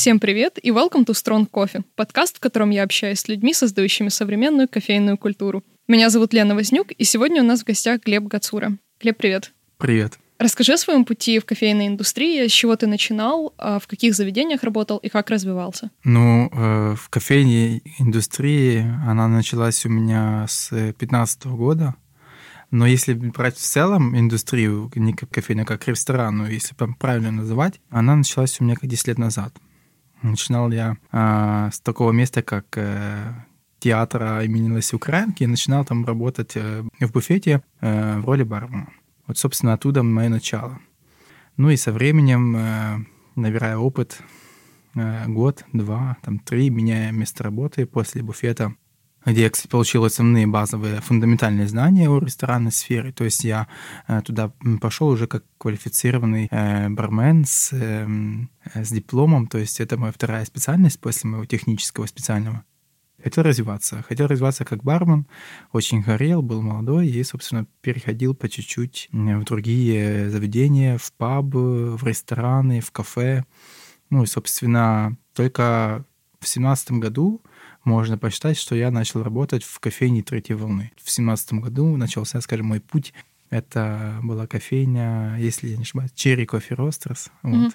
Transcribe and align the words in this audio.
Всем 0.00 0.18
привет 0.18 0.58
и 0.62 0.70
welcome 0.70 1.04
to 1.04 1.12
Strong 1.12 1.50
Coffee, 1.50 1.84
подкаст, 1.94 2.38
в 2.38 2.40
котором 2.40 2.70
я 2.70 2.84
общаюсь 2.84 3.20
с 3.20 3.28
людьми, 3.28 3.52
создающими 3.52 4.08
современную 4.08 4.66
кофейную 4.66 5.18
культуру. 5.18 5.62
Меня 5.88 6.08
зовут 6.08 6.32
Лена 6.32 6.54
Вознюк, 6.54 6.90
и 6.92 7.04
сегодня 7.04 7.42
у 7.42 7.44
нас 7.44 7.60
в 7.60 7.66
гостях 7.66 8.00
Глеб 8.02 8.22
Гацура. 8.22 8.78
Глеб, 8.98 9.18
привет. 9.18 9.52
Привет. 9.76 10.18
Расскажи 10.38 10.72
о 10.72 10.78
своем 10.78 11.04
пути 11.04 11.38
в 11.38 11.44
кофейной 11.44 11.88
индустрии, 11.88 12.48
с 12.48 12.50
чего 12.50 12.76
ты 12.76 12.86
начинал, 12.86 13.52
а 13.58 13.78
в 13.78 13.86
каких 13.86 14.14
заведениях 14.14 14.62
работал 14.62 14.96
и 14.96 15.10
как 15.10 15.28
развивался? 15.28 15.90
Ну, 16.02 16.48
э, 16.50 16.94
в 16.96 17.10
кофейной 17.10 17.82
индустрии 17.98 18.82
она 19.06 19.28
началась 19.28 19.84
у 19.84 19.90
меня 19.90 20.46
с 20.48 20.70
2015 20.70 21.44
года. 21.48 21.94
Но 22.70 22.86
если 22.86 23.12
брать 23.12 23.58
в 23.58 23.60
целом 23.60 24.18
индустрию, 24.18 24.90
не 24.94 25.12
как 25.12 25.28
кофейня, 25.28 25.64
а 25.64 25.66
как 25.66 25.86
ресторан, 25.86 26.38
но 26.38 26.48
если 26.48 26.74
правильно 26.98 27.30
называть, 27.30 27.82
она 27.90 28.16
началась 28.16 28.58
у 28.62 28.64
меня 28.64 28.76
как 28.76 28.88
10 28.88 29.08
лет 29.08 29.18
назад. 29.18 29.52
Начинал 30.22 30.70
я 30.70 30.96
э, 31.12 31.70
с 31.72 31.80
такого 31.80 32.12
места, 32.12 32.42
как 32.42 32.66
э, 32.76 33.32
театра 33.78 34.44
имени 34.44 34.74
Леси 34.76 34.94
Украинки, 34.94 35.42
и 35.42 35.46
начинал 35.46 35.84
там 35.84 36.04
работать 36.04 36.52
э, 36.56 36.82
в 37.00 37.12
буфете 37.12 37.62
э, 37.80 38.18
в 38.18 38.24
роли 38.26 38.42
бармена. 38.42 38.88
Вот, 39.26 39.38
собственно, 39.38 39.72
оттуда 39.72 40.02
мое 40.02 40.28
начало. 40.28 40.78
Ну 41.56 41.70
и 41.70 41.76
со 41.76 41.92
временем, 41.92 42.56
э, 42.56 42.98
набирая 43.36 43.78
опыт, 43.78 44.20
э, 44.94 45.26
год, 45.26 45.64
два, 45.72 46.18
там, 46.22 46.38
три, 46.38 46.68
меняя 46.68 47.12
место 47.12 47.42
работы 47.44 47.86
после 47.86 48.22
буфета, 48.22 48.74
где 49.24 49.42
я, 49.42 49.50
кстати, 49.50 49.70
получил 49.70 50.04
основные 50.04 50.46
базовые 50.46 51.00
фундаментальные 51.00 51.68
знания 51.68 52.08
о 52.08 52.18
ресторанной 52.18 52.72
сфере. 52.72 53.12
То 53.12 53.24
есть 53.24 53.44
я 53.44 53.68
э, 54.08 54.22
туда 54.22 54.52
пошел 54.80 55.08
уже 55.08 55.26
как 55.26 55.44
квалифицированный 55.58 56.48
бармен 56.90 57.44
с, 57.44 57.72
эм, 57.72 58.50
с 58.74 58.90
дипломом. 58.90 59.46
То 59.46 59.58
есть 59.58 59.80
это 59.80 59.98
моя 59.98 60.12
вторая 60.12 60.44
специальность 60.44 61.00
после 61.00 61.30
моего 61.30 61.44
технического 61.44 62.06
специального. 62.06 62.64
Хотел 63.22 63.44
развиваться. 63.44 64.02
Хотел 64.08 64.26
развиваться 64.26 64.64
как 64.64 64.82
бармен. 64.82 65.26
Очень 65.72 66.00
горел, 66.00 66.40
был 66.40 66.62
молодой 66.62 67.08
и, 67.08 67.22
собственно, 67.22 67.66
переходил 67.82 68.34
по 68.34 68.48
чуть-чуть 68.48 69.10
в 69.12 69.44
другие 69.44 70.30
заведения, 70.30 70.96
в 70.96 71.12
пабы, 71.12 71.96
в 71.96 72.04
рестораны, 72.04 72.80
в 72.80 72.90
кафе. 72.90 73.44
Ну 74.08 74.22
и, 74.22 74.26
собственно, 74.26 75.16
только 75.34 76.04
в 76.40 76.48
семнадцатом 76.48 77.00
году 77.00 77.42
можно 77.84 78.18
посчитать, 78.18 78.56
что 78.56 78.74
я 78.74 78.90
начал 78.90 79.22
работать 79.22 79.64
в 79.64 79.78
кофейне 79.80 80.22
третьей 80.22 80.56
волны. 80.56 80.92
В 81.02 81.10
семнадцатом 81.10 81.60
году 81.60 81.96
начался, 81.96 82.40
скажем, 82.40 82.66
мой 82.66 82.80
путь. 82.80 83.12
Это 83.48 84.20
была 84.22 84.46
кофейня, 84.46 85.36
если 85.38 85.68
я 85.68 85.76
не 85.76 85.82
ошибаюсь, 85.82 86.12
Cherry 86.14 86.46
Coffee 86.46 86.76
Roasters. 86.76 87.30
Mm-hmm. 87.42 87.64
Вот. 87.64 87.72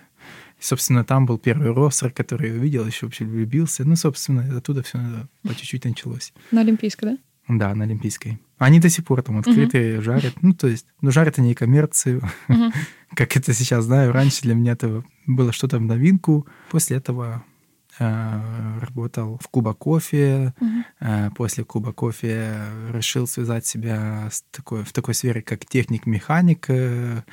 И, 0.60 0.64
собственно, 0.64 1.04
там 1.04 1.26
был 1.26 1.38
первый 1.38 1.74
ростер, 1.74 2.12
который 2.12 2.50
я 2.50 2.56
увидел, 2.56 2.86
еще 2.86 3.06
вообще 3.08 3.26
влюбился. 3.26 3.84
Ну, 3.84 3.98
собственно, 3.98 4.58
оттуда 4.58 4.84
все 4.84 5.28
по 5.44 5.54
чуть-чуть 5.54 5.84
началось. 5.84 6.34
На 6.52 6.62
Олимпийской, 6.62 7.06
да? 7.06 7.18
Да, 7.48 7.76
на 7.76 7.84
Олимпийской. 7.84 8.40
Они 8.58 8.80
до 8.80 8.90
сих 8.90 9.04
пор 9.04 9.22
там 9.22 9.40
открыты, 9.40 9.96
угу. 9.96 10.04
жарят. 10.04 10.34
Ну, 10.42 10.54
то 10.54 10.68
есть, 10.68 10.86
ну, 11.02 11.12
жарят 11.12 11.40
они 11.40 11.52
и 11.52 11.56
коммерцию. 11.56 12.24
Угу. 12.48 12.72
как 13.16 13.36
это 13.36 13.54
сейчас 13.54 13.86
знаю. 13.86 14.14
Раньше 14.14 14.44
для 14.44 14.56
меня 14.56 14.74
это 14.74 15.04
было 15.28 15.52
что-то 15.52 15.78
в 15.78 15.82
новинку. 15.82 16.48
После 16.70 16.98
этого 16.98 17.44
работал 17.98 19.40
в 19.42 19.48
Куба 19.48 19.74
кофе. 19.74 20.54
Угу. 20.60 21.36
После 21.36 21.64
Куба 21.64 21.94
кофе 21.94 22.56
решил 22.92 23.28
связать 23.28 23.66
себя 23.66 24.30
с 24.32 24.44
такой, 24.52 24.84
в 24.84 24.94
такой 24.94 25.14
сфере, 25.14 25.42
как 25.42 25.66
техник-механик. 25.66 26.70
Э, 26.70 27.24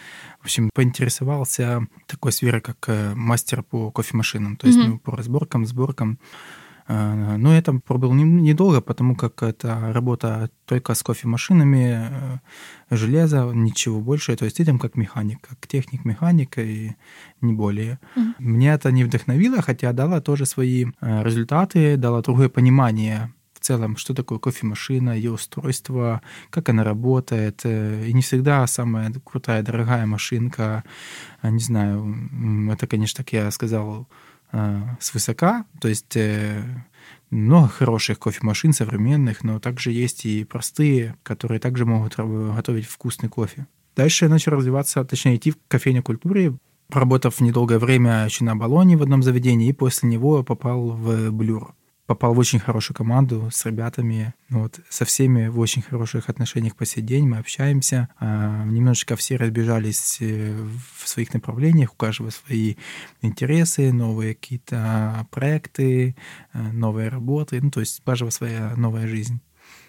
в 0.41 0.45
общем, 0.45 0.71
поинтересовался 0.75 1.87
такой 2.07 2.33
сферой, 2.33 2.61
как 2.61 2.89
мастер 3.15 3.63
по 3.63 3.91
кофемашинам, 3.91 4.57
то 4.57 4.67
есть 4.67 4.79
угу. 4.79 4.89
ну, 4.89 4.99
по 4.99 5.17
разборкам, 5.17 5.67
сборкам. 5.67 6.19
Э, 6.89 7.37
но 7.37 7.55
я 7.55 7.63
там 7.63 7.81
пробыл 7.81 8.13
недолго, 8.15 8.81
потому 8.81 9.15
как 9.15 9.43
это 9.43 9.93
работа 9.93 10.51
только 10.67 10.95
с 10.95 11.03
кофемашинами, 11.03 12.09
э, 12.91 12.97
железо, 12.97 13.53
ничего 13.55 14.01
больше. 14.01 14.37
То 14.37 14.45
есть 14.45 14.65
там 14.65 14.79
как 14.79 14.97
механик, 14.97 15.41
как 15.41 15.67
техник-механик 15.67 16.59
и 16.59 16.97
не 17.41 17.53
более. 17.53 17.99
Mm-hmm. 18.17 18.35
Мне 18.39 18.73
это 18.73 18.91
не 18.93 19.05
вдохновило, 19.05 19.63
хотя 19.63 19.93
дало 19.93 20.21
тоже 20.21 20.47
свои 20.47 20.87
э, 21.01 21.23
результаты, 21.23 21.97
дало 21.97 22.23
другое 22.23 22.49
понимание 22.49 23.33
в 23.55 23.65
целом, 23.65 23.97
что 23.97 24.13
такое 24.13 24.39
кофемашина, 24.39 25.11
ее 25.11 25.31
устройство, 25.31 26.21
как 26.51 26.69
она 26.69 26.83
работает. 26.83 27.65
И 27.65 28.13
не 28.13 28.21
всегда 28.21 28.67
самая 28.67 29.13
крутая, 29.25 29.63
дорогая 29.63 30.05
машинка. 30.05 30.83
Не 31.45 31.61
знаю, 31.61 32.73
это, 32.73 32.89
конечно, 32.89 33.19
так 33.19 33.33
я 33.33 33.49
сказал, 33.53 34.09
свысока, 35.01 35.65
то 35.81 35.89
есть 35.89 36.17
э, 36.17 36.63
много 37.31 37.69
хороших 37.69 38.19
кофемашин 38.19 38.73
современных, 38.73 39.43
но 39.45 39.59
также 39.59 39.91
есть 39.91 40.27
и 40.27 40.45
простые, 40.45 41.17
которые 41.23 41.61
также 41.61 41.87
могут 41.87 42.17
готовить 42.17 42.87
вкусный 42.87 43.29
кофе. 43.29 43.67
Дальше 43.97 44.27
я 44.27 44.31
начал 44.31 44.53
развиваться, 44.53 45.05
точнее, 45.05 45.37
идти 45.37 45.51
в 45.51 45.57
кофейной 45.69 46.03
культуре, 46.03 46.55
проработав 46.89 47.41
недолгое 47.41 47.79
время 47.79 48.25
еще 48.25 48.45
на 48.45 48.55
баллоне 48.55 48.97
в 48.97 49.03
одном 49.03 49.23
заведении, 49.23 49.69
и 49.69 49.73
после 49.73 50.09
него 50.09 50.43
попал 50.43 50.91
в 50.91 51.31
Блюр 51.31 51.75
попал 52.07 52.35
в 52.35 52.39
очень 52.39 52.59
хорошую 52.59 52.97
команду 52.97 53.49
с 53.53 53.65
ребятами, 53.65 54.35
вот, 54.51 54.81
со 54.89 55.05
всеми 55.05 55.49
в 55.49 55.59
очень 55.59 55.83
хороших 55.83 56.29
отношениях 56.29 56.77
по 56.77 56.85
сей 56.85 57.01
день, 57.01 57.29
мы 57.29 57.39
общаемся, 57.39 58.09
а, 58.19 58.65
немножечко 58.65 59.17
все 59.17 59.37
разбежались 59.37 60.19
э, 60.21 60.53
в 60.99 61.09
своих 61.09 61.33
направлениях, 61.33 61.93
у 61.93 61.97
каждого 61.97 62.31
свои 62.31 62.75
интересы, 63.21 63.93
новые 63.93 64.35
какие-то 64.35 65.27
проекты, 65.31 66.17
э, 66.53 66.59
новые 66.73 67.09
работы, 67.09 67.61
ну, 67.63 67.71
то 67.71 67.81
есть 67.81 68.01
у 68.01 68.03
каждого 68.03 68.31
своя 68.31 68.75
новая 68.77 69.07
жизнь. 69.07 69.41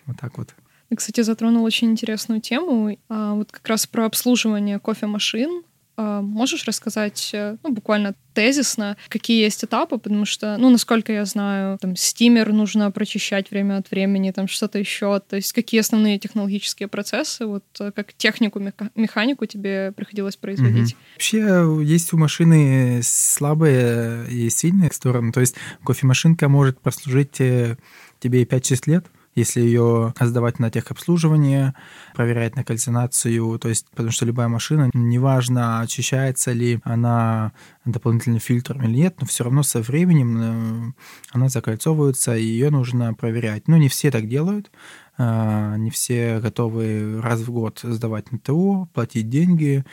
Вот 0.06 0.18
так 0.19 0.38
вот. 0.38 0.53
Кстати, 0.96 1.22
затронул 1.22 1.63
очень 1.63 1.91
интересную 1.91 2.41
тему, 2.41 2.97
а, 3.09 3.34
вот 3.34 3.52
как 3.52 3.68
раз 3.68 3.88
про 3.88 4.06
обслуживание 4.06 4.79
кофемашин, 4.79 5.63
можешь 5.97 6.65
рассказать, 6.65 7.29
э, 7.33 7.57
ну, 7.63 7.71
буквально 7.71 8.15
тезисно, 8.33 8.97
какие 9.09 9.43
есть 9.43 9.63
этапы, 9.63 9.99
потому 9.99 10.25
что, 10.25 10.57
ну, 10.57 10.69
насколько 10.71 11.13
я 11.13 11.23
знаю, 11.25 11.77
там, 11.79 11.95
стимер 11.95 12.51
нужно 12.51 12.89
прочищать 12.89 13.51
время 13.51 13.77
от 13.77 13.91
времени, 13.91 14.31
там, 14.31 14.47
что-то 14.47 14.79
еще, 14.79 15.19
то 15.19 15.35
есть 15.35 15.53
какие 15.53 15.81
основные 15.81 16.17
технологические 16.17 16.87
процессы, 16.87 17.45
вот 17.45 17.63
э, 17.79 17.91
как 17.91 18.13
технику, 18.13 18.59
механику 18.95 19.45
тебе 19.45 19.91
приходилось 19.91 20.35
производить? 20.35 20.93
Угу. 20.93 21.01
Вообще 21.13 21.83
есть 21.83 22.13
у 22.13 22.17
машины 22.17 23.01
слабые 23.03 24.27
и 24.29 24.49
сильные 24.49 24.91
стороны, 24.91 25.31
то 25.31 25.41
есть 25.41 25.55
кофемашинка 25.85 26.49
может 26.49 26.79
прослужить 26.79 27.39
э, 27.39 27.77
тебе 28.19 28.41
и 28.41 28.45
5-6 28.45 28.83
лет, 28.87 29.05
если 29.35 29.61
ее 29.61 30.13
сдавать 30.19 30.59
на 30.59 30.69
техобслуживание, 30.69 31.73
проверять 32.16 32.55
на 32.55 32.63
кальцинацию, 32.63 33.57
то 33.59 33.69
есть, 33.69 33.88
потому 33.89 34.11
что 34.11 34.25
любая 34.25 34.47
машина, 34.47 34.89
неважно, 34.94 35.81
очищается 35.81 36.51
ли 36.51 36.79
она 36.83 37.51
дополнительным 37.85 38.39
фильтром 38.39 38.83
или 38.83 38.97
нет, 38.97 39.16
но 39.19 39.27
все 39.27 39.43
равно 39.43 39.63
со 39.63 39.81
временем 39.81 40.38
э, 40.38 40.93
она 41.31 41.49
закольцовывается, 41.49 42.35
и 42.35 42.43
ее 42.43 42.69
нужно 42.69 43.13
проверять. 43.13 43.67
Ну, 43.67 43.77
не 43.77 43.89
все 43.89 44.11
так 44.11 44.27
делают, 44.27 44.72
а, 45.17 45.75
не 45.77 45.89
все 45.91 46.39
готовы 46.39 47.22
раз 47.22 47.41
в 47.41 47.51
год 47.51 47.79
сдавать 47.83 48.31
на 48.31 48.39
ТО, 48.39 48.89
платить 48.93 49.29
деньги. 49.29 49.83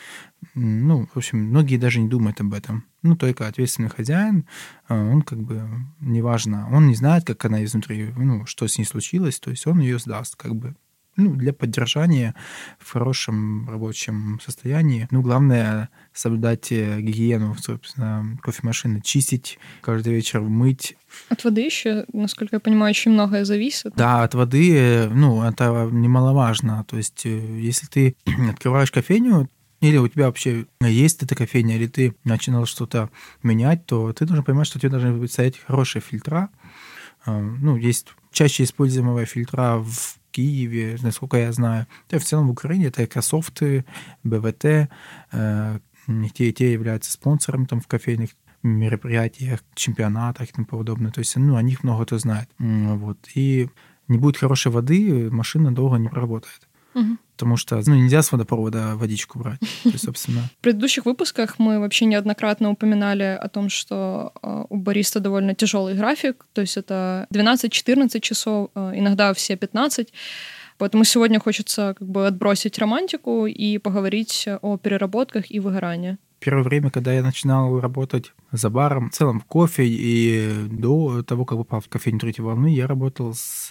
Ну, 0.54 1.08
в 1.12 1.16
общем, 1.16 1.38
многие 1.38 1.76
даже 1.76 2.00
не 2.00 2.08
думают 2.08 2.40
об 2.40 2.54
этом. 2.54 2.84
Ну, 3.02 3.16
только 3.16 3.46
ответственный 3.46 3.88
хозяин, 3.88 4.46
а, 4.88 4.94
он 4.94 5.22
как 5.22 5.40
бы, 5.40 5.62
неважно, 6.00 6.68
он 6.70 6.86
не 6.86 6.94
знает, 6.94 7.24
как 7.24 7.44
она 7.44 7.64
изнутри, 7.64 8.12
ну, 8.16 8.44
что 8.46 8.66
с 8.66 8.76
ней 8.78 8.84
случилось, 8.84 9.40
то 9.40 9.50
есть 9.50 9.66
он 9.66 9.80
ее 9.80 9.98
сдаст, 9.98 10.36
как 10.36 10.54
бы 10.54 10.74
ну, 11.16 11.34
для 11.34 11.52
поддержания 11.52 12.34
в 12.78 12.92
хорошем 12.92 13.68
рабочем 13.68 14.40
состоянии. 14.42 15.08
Ну, 15.10 15.22
главное 15.22 15.90
соблюдать 16.12 16.72
э, 16.72 17.00
гигиену, 17.00 17.56
собственно, 17.56 18.38
кофемашины, 18.42 19.00
чистить 19.02 19.58
каждый 19.80 20.14
вечер, 20.14 20.40
мыть. 20.40 20.96
От 21.28 21.44
воды 21.44 21.62
еще, 21.62 22.04
насколько 22.12 22.56
я 22.56 22.60
понимаю, 22.60 22.90
очень 22.90 23.12
многое 23.12 23.44
зависит. 23.44 23.92
Да, 23.96 24.22
от 24.22 24.34
воды, 24.34 24.76
э, 24.76 25.08
ну, 25.08 25.42
это 25.42 25.88
немаловажно. 25.90 26.84
То 26.88 26.96
есть, 26.96 27.26
э, 27.26 27.60
если 27.60 27.86
ты 27.86 28.16
открываешь 28.50 28.92
кофейню, 28.92 29.48
или 29.80 29.96
у 29.96 30.08
тебя 30.08 30.26
вообще 30.26 30.66
есть 30.80 31.22
эта 31.22 31.34
кофейня, 31.34 31.76
или 31.76 31.86
ты 31.86 32.14
начинал 32.24 32.66
что-то 32.66 33.10
менять, 33.42 33.86
то 33.86 34.12
ты 34.12 34.26
должен 34.26 34.44
понимать, 34.44 34.66
что 34.66 34.78
тебе 34.78 34.90
должны 34.90 35.26
стоять 35.28 35.58
хорошие 35.58 36.02
фильтра. 36.02 36.50
Ну, 37.26 37.76
есть 37.76 38.08
чаще 38.32 38.64
используемые 38.64 39.26
фильтра 39.26 39.78
в 39.78 40.18
Киеве, 40.30 40.96
насколько 41.02 41.36
я 41.36 41.52
знаю. 41.52 41.86
Да 42.08 42.18
в 42.18 42.24
целом 42.24 42.48
в 42.48 42.50
Украине 42.50 42.86
это 42.86 43.04
Экософты, 43.04 43.84
БВТ, 44.22 44.88
э, 45.32 45.78
те 46.34 46.48
и 46.48 46.52
те 46.52 46.72
являются 46.72 47.12
спонсором 47.12 47.66
там 47.66 47.80
в 47.80 47.86
кофейных 47.86 48.30
мероприятиях, 48.62 49.60
чемпионатах 49.74 50.48
и 50.48 50.52
тому 50.52 50.66
подобное. 50.66 51.10
То 51.10 51.20
есть, 51.20 51.36
ну, 51.36 51.56
о 51.56 51.62
них 51.62 51.82
много 51.82 52.04
кто 52.04 52.18
знает. 52.18 52.48
Вот. 52.58 53.18
И 53.34 53.68
не 54.08 54.18
будет 54.18 54.36
хорошей 54.36 54.70
воды, 54.72 55.30
машина 55.30 55.74
долго 55.74 55.96
не 55.96 56.08
проработает. 56.08 56.68
Угу. 56.94 57.16
Потому 57.36 57.56
что 57.56 57.80
ну, 57.86 57.94
нельзя 57.94 58.22
с 58.22 58.32
водопровода 58.32 58.96
водичку 58.96 59.38
брать. 59.38 59.60
То 59.60 59.88
есть, 59.90 60.04
собственно... 60.04 60.42
В 60.58 60.62
предыдущих 60.62 61.06
выпусках 61.06 61.58
мы 61.58 61.80
вообще 61.80 62.04
неоднократно 62.04 62.70
упоминали 62.70 63.38
о 63.40 63.48
том, 63.48 63.68
что 63.68 64.32
э, 64.42 64.64
у 64.68 64.76
бариста 64.76 65.20
довольно 65.20 65.54
тяжелый 65.54 65.94
график, 65.94 66.46
то 66.52 66.60
есть 66.60 66.76
это 66.76 67.26
12-14 67.32 68.20
часов, 68.20 68.70
э, 68.74 68.92
иногда 68.94 69.32
все 69.34 69.56
15. 69.56 70.12
Поэтому 70.78 71.04
сегодня 71.04 71.40
хочется 71.40 71.94
как 71.98 72.08
бы 72.08 72.26
отбросить 72.26 72.78
романтику 72.78 73.46
и 73.46 73.78
поговорить 73.78 74.48
о 74.62 74.78
переработках 74.78 75.50
и 75.50 75.60
выгорании 75.60 76.18
первое 76.40 76.64
время, 76.64 76.90
когда 76.90 77.12
я 77.12 77.22
начинал 77.22 77.78
работать 77.80 78.32
за 78.50 78.70
баром, 78.70 79.10
в 79.10 79.12
целом 79.12 79.40
в 79.40 79.44
кофе, 79.44 79.84
и 79.86 80.50
до 80.68 81.22
того, 81.22 81.44
как 81.44 81.58
попал 81.58 81.80
в 81.80 81.88
кофейню 81.88 82.18
третьей 82.18 82.44
волны, 82.44 82.74
я 82.74 82.86
работал 82.86 83.34
с 83.34 83.70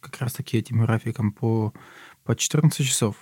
как 0.00 0.20
раз-таки 0.20 0.56
этим 0.56 0.82
графиком 0.82 1.32
по, 1.32 1.74
по 2.24 2.34
14 2.34 2.86
часов. 2.86 3.16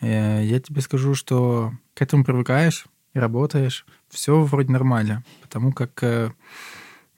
Э, 0.00 0.42
я 0.42 0.60
тебе 0.60 0.80
скажу, 0.80 1.14
что 1.14 1.72
к 1.94 2.02
этому 2.02 2.24
привыкаешь 2.24 2.86
работаешь, 3.18 3.86
все 4.08 4.42
вроде 4.42 4.72
нормально, 4.72 5.24
потому 5.42 5.72
как 5.72 6.02
э, 6.02 6.30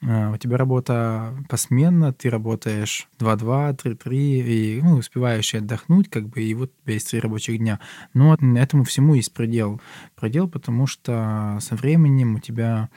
а, 0.01 0.31
у 0.31 0.37
тебя 0.37 0.57
работа 0.57 1.35
посменно, 1.49 2.13
ты 2.13 2.31
работаешь 2.31 3.09
2-2, 3.19 3.77
3-3, 3.77 4.17
и 4.17 4.81
ну, 4.83 4.97
успеваешь 4.97 5.55
и 5.55 5.59
отдохнуть, 5.59 6.09
как 6.09 6.29
бы, 6.29 6.41
и 6.43 6.55
вот 6.55 6.73
есть 6.87 7.11
три 7.11 7.21
рабочих 7.21 7.59
дня. 7.59 7.81
Но 8.15 8.35
этому 8.35 8.85
всему 8.85 9.15
есть 9.15 9.35
предел. 9.35 9.81
Предел, 10.15 10.49
потому 10.49 10.87
что 10.87 11.59
со 11.61 11.75
временем 11.75 12.37
у 12.37 12.39
тебя 12.39 12.91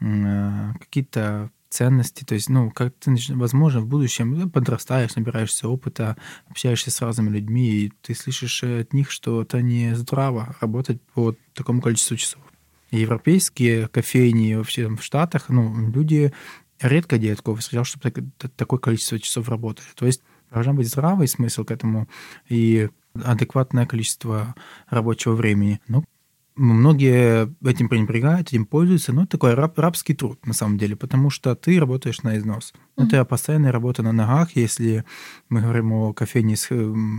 э, 0.00 0.72
какие-то 0.80 1.50
ценности, 1.70 2.24
то 2.24 2.34
есть, 2.34 2.48
ну, 2.48 2.70
как 2.70 2.94
ты, 2.98 3.14
возможно, 3.30 3.80
в 3.80 3.86
будущем 3.86 4.32
ну, 4.32 4.48
подрастаешь, 4.48 5.16
набираешься 5.16 5.68
опыта, 5.68 6.16
общаешься 6.48 6.90
с 6.90 7.00
разными 7.00 7.30
людьми, 7.30 7.68
и 7.68 7.92
ты 8.02 8.14
слышишь 8.14 8.62
от 8.64 8.92
них, 8.92 9.10
что 9.10 9.42
это 9.42 9.60
не 9.60 9.94
здраво 9.94 10.56
работать 10.60 11.00
по 11.14 11.34
такому 11.54 11.80
количеству 11.82 12.16
часов 12.16 12.42
европейские 12.90 13.88
кофейни 13.88 14.54
вообще 14.54 14.88
в 14.88 15.02
Штатах, 15.02 15.48
ну, 15.48 15.90
люди 15.90 16.32
редко 16.80 17.18
делают 17.18 17.42
кофе. 17.42 17.62
Сказал, 17.62 17.84
что 17.84 18.00
так, 18.00 18.18
такое 18.56 18.78
количество 18.78 19.18
часов 19.18 19.48
работали. 19.48 19.86
То 19.94 20.06
есть 20.06 20.22
должен 20.50 20.76
быть 20.76 20.88
здравый 20.88 21.28
смысл 21.28 21.64
к 21.64 21.70
этому 21.70 22.08
и 22.48 22.88
адекватное 23.14 23.86
количество 23.86 24.54
рабочего 24.88 25.34
времени. 25.34 25.80
Но 25.88 26.04
многие 26.58 27.54
этим 27.66 27.88
пренебрегают, 27.88 28.48
этим 28.48 28.66
пользуются, 28.66 29.12
но 29.12 29.22
это 29.22 29.32
такой 29.32 29.54
раб, 29.54 29.78
рабский 29.78 30.14
труд 30.14 30.44
на 30.46 30.52
самом 30.52 30.76
деле, 30.76 30.96
потому 30.96 31.30
что 31.30 31.54
ты 31.54 31.78
работаешь 31.78 32.22
на 32.22 32.36
износ. 32.36 32.74
Mm-hmm. 32.74 33.06
Это 33.06 33.24
постоянная 33.24 33.72
работа 33.72 34.02
на 34.02 34.12
ногах, 34.12 34.56
если 34.56 35.04
мы 35.48 35.62
говорим 35.62 35.92
о 35.92 36.12
кофейне 36.12 36.56
с 36.56 36.68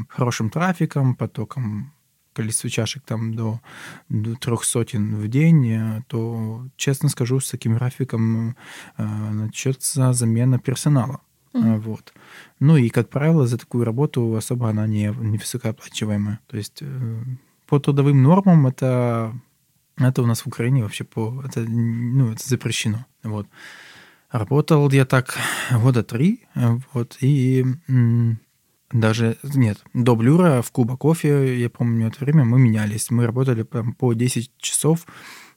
хорошим 0.10 0.50
трафиком, 0.50 1.16
потоком 1.16 1.94
количество 2.34 2.70
чашек 2.70 3.04
там 3.04 3.34
до, 3.34 3.62
до 4.10 4.36
трех 4.36 4.64
сотен 4.64 5.16
в 5.16 5.28
день, 5.28 5.72
э, 5.72 6.04
то, 6.08 6.66
честно 6.76 7.10
скажу, 7.10 7.40
с 7.40 7.50
таким 7.50 7.76
графиком 7.76 8.56
э, 8.98 9.04
начнется 9.04 10.14
замена 10.14 10.60
персонала. 10.60 11.22
Mm-hmm. 11.54 11.80
Вот. 11.80 12.14
Ну 12.60 12.78
и, 12.78 12.90
как 12.90 13.10
правило, 13.10 13.48
за 13.48 13.58
такую 13.58 13.84
работу 13.84 14.36
особо 14.36 14.70
она 14.70 14.86
не, 14.86 15.14
не 15.20 15.38
высокооплачиваемая. 15.38 16.40
То 16.48 16.58
есть 16.58 16.80
э, 16.82 17.24
по 17.70 17.80
трудовым 17.80 18.24
нормам 18.24 18.66
это, 18.66 19.34
это 19.98 20.24
у 20.24 20.26
нас 20.26 20.42
в 20.42 20.48
Украине 20.48 20.82
вообще 20.82 21.04
по, 21.04 21.44
это, 21.46 21.62
ну, 21.62 22.32
это 22.32 22.48
запрещено. 22.48 23.06
Вот. 23.24 23.48
Работал 24.32 24.90
я 24.92 25.06
так 25.06 25.38
года 25.72 26.04
три, 26.04 26.48
вот, 26.94 27.18
и 27.22 27.64
даже, 28.92 29.38
нет, 29.44 29.84
до 29.94 30.16
Блюра 30.16 30.64
в 30.64 30.72
Куба 30.72 30.98
кофе, 30.98 31.60
я 31.60 31.70
помню, 31.70 32.08
это 32.08 32.26
время 32.26 32.44
мы 32.44 32.60
менялись. 32.60 33.12
Мы 33.12 33.28
работали 33.28 33.62
прям 33.62 33.94
по 33.94 34.14
10 34.14 34.52
часов, 34.58 35.06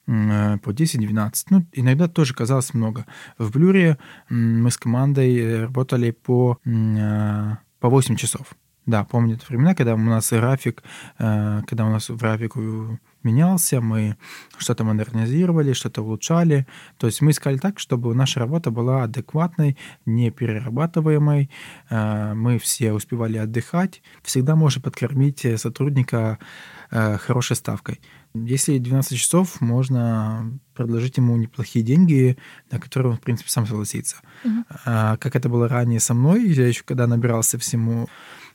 по 0.05 0.11
10-12. 0.11 1.33
Ну, 1.49 1.67
иногда 1.73 2.09
тоже 2.09 2.35
казалось 2.35 2.75
много. 2.75 3.07
В 3.39 3.51
Блюре 3.53 3.99
мы 4.29 4.71
с 4.71 4.77
командой 4.77 5.63
работали 5.65 6.11
по, 6.11 6.59
э, 6.65 7.57
по 7.81 7.89
8 7.89 8.17
часов. 8.17 8.55
Да, 8.85 9.05
помню 9.05 9.37
это 9.37 9.47
времена, 9.49 9.75
когда 9.75 9.95
у 9.95 9.99
нас 9.99 10.33
график, 10.33 10.83
э, 11.19 11.63
когда 11.67 11.87
у 11.87 11.91
нас 11.91 12.11
график 12.11 12.57
менялся, 13.23 13.81
мы 13.81 14.17
что-то 14.59 14.83
модернизировали, 14.83 15.73
что-то 15.73 16.03
улучшали. 16.03 16.67
То 16.99 17.07
есть 17.07 17.21
мы 17.21 17.31
искали 17.31 17.59
так, 17.59 17.79
чтобы 17.79 18.13
наша 18.15 18.41
работа 18.41 18.73
была 18.73 19.05
адекватной, 19.05 19.79
не 20.05 20.33
перерабатываемой. 20.33 21.49
Э, 21.91 22.35
мы 22.35 22.59
все 22.59 22.93
успевали 22.93 23.39
отдыхать. 23.39 24.03
Всегда 24.25 24.57
можно 24.57 24.83
подкормить 24.83 25.47
сотрудника 25.61 26.41
э, 26.91 27.19
хорошей 27.19 27.55
ставкой. 27.55 28.01
Если 28.35 28.79
12 28.79 29.17
часов, 29.17 29.61
можно 29.61 30.59
предложить 30.75 31.19
ему 31.19 31.37
неплохие 31.37 31.85
деньги, 31.85 32.37
на 32.71 32.81
которые 32.81 33.13
он, 33.13 33.19
в 33.19 33.21
принципе, 33.21 33.51
сам 33.51 33.67
согласится. 33.67 34.17
Угу. 34.43 34.65
Как 34.85 35.37
это 35.37 35.51
было 35.51 35.69
ранее 35.69 36.01
со 36.01 36.15
мной, 36.15 36.49
я 36.49 36.67
еще 36.67 36.83
когда 36.83 37.07
набирался 37.07 37.59
всему 37.59 38.09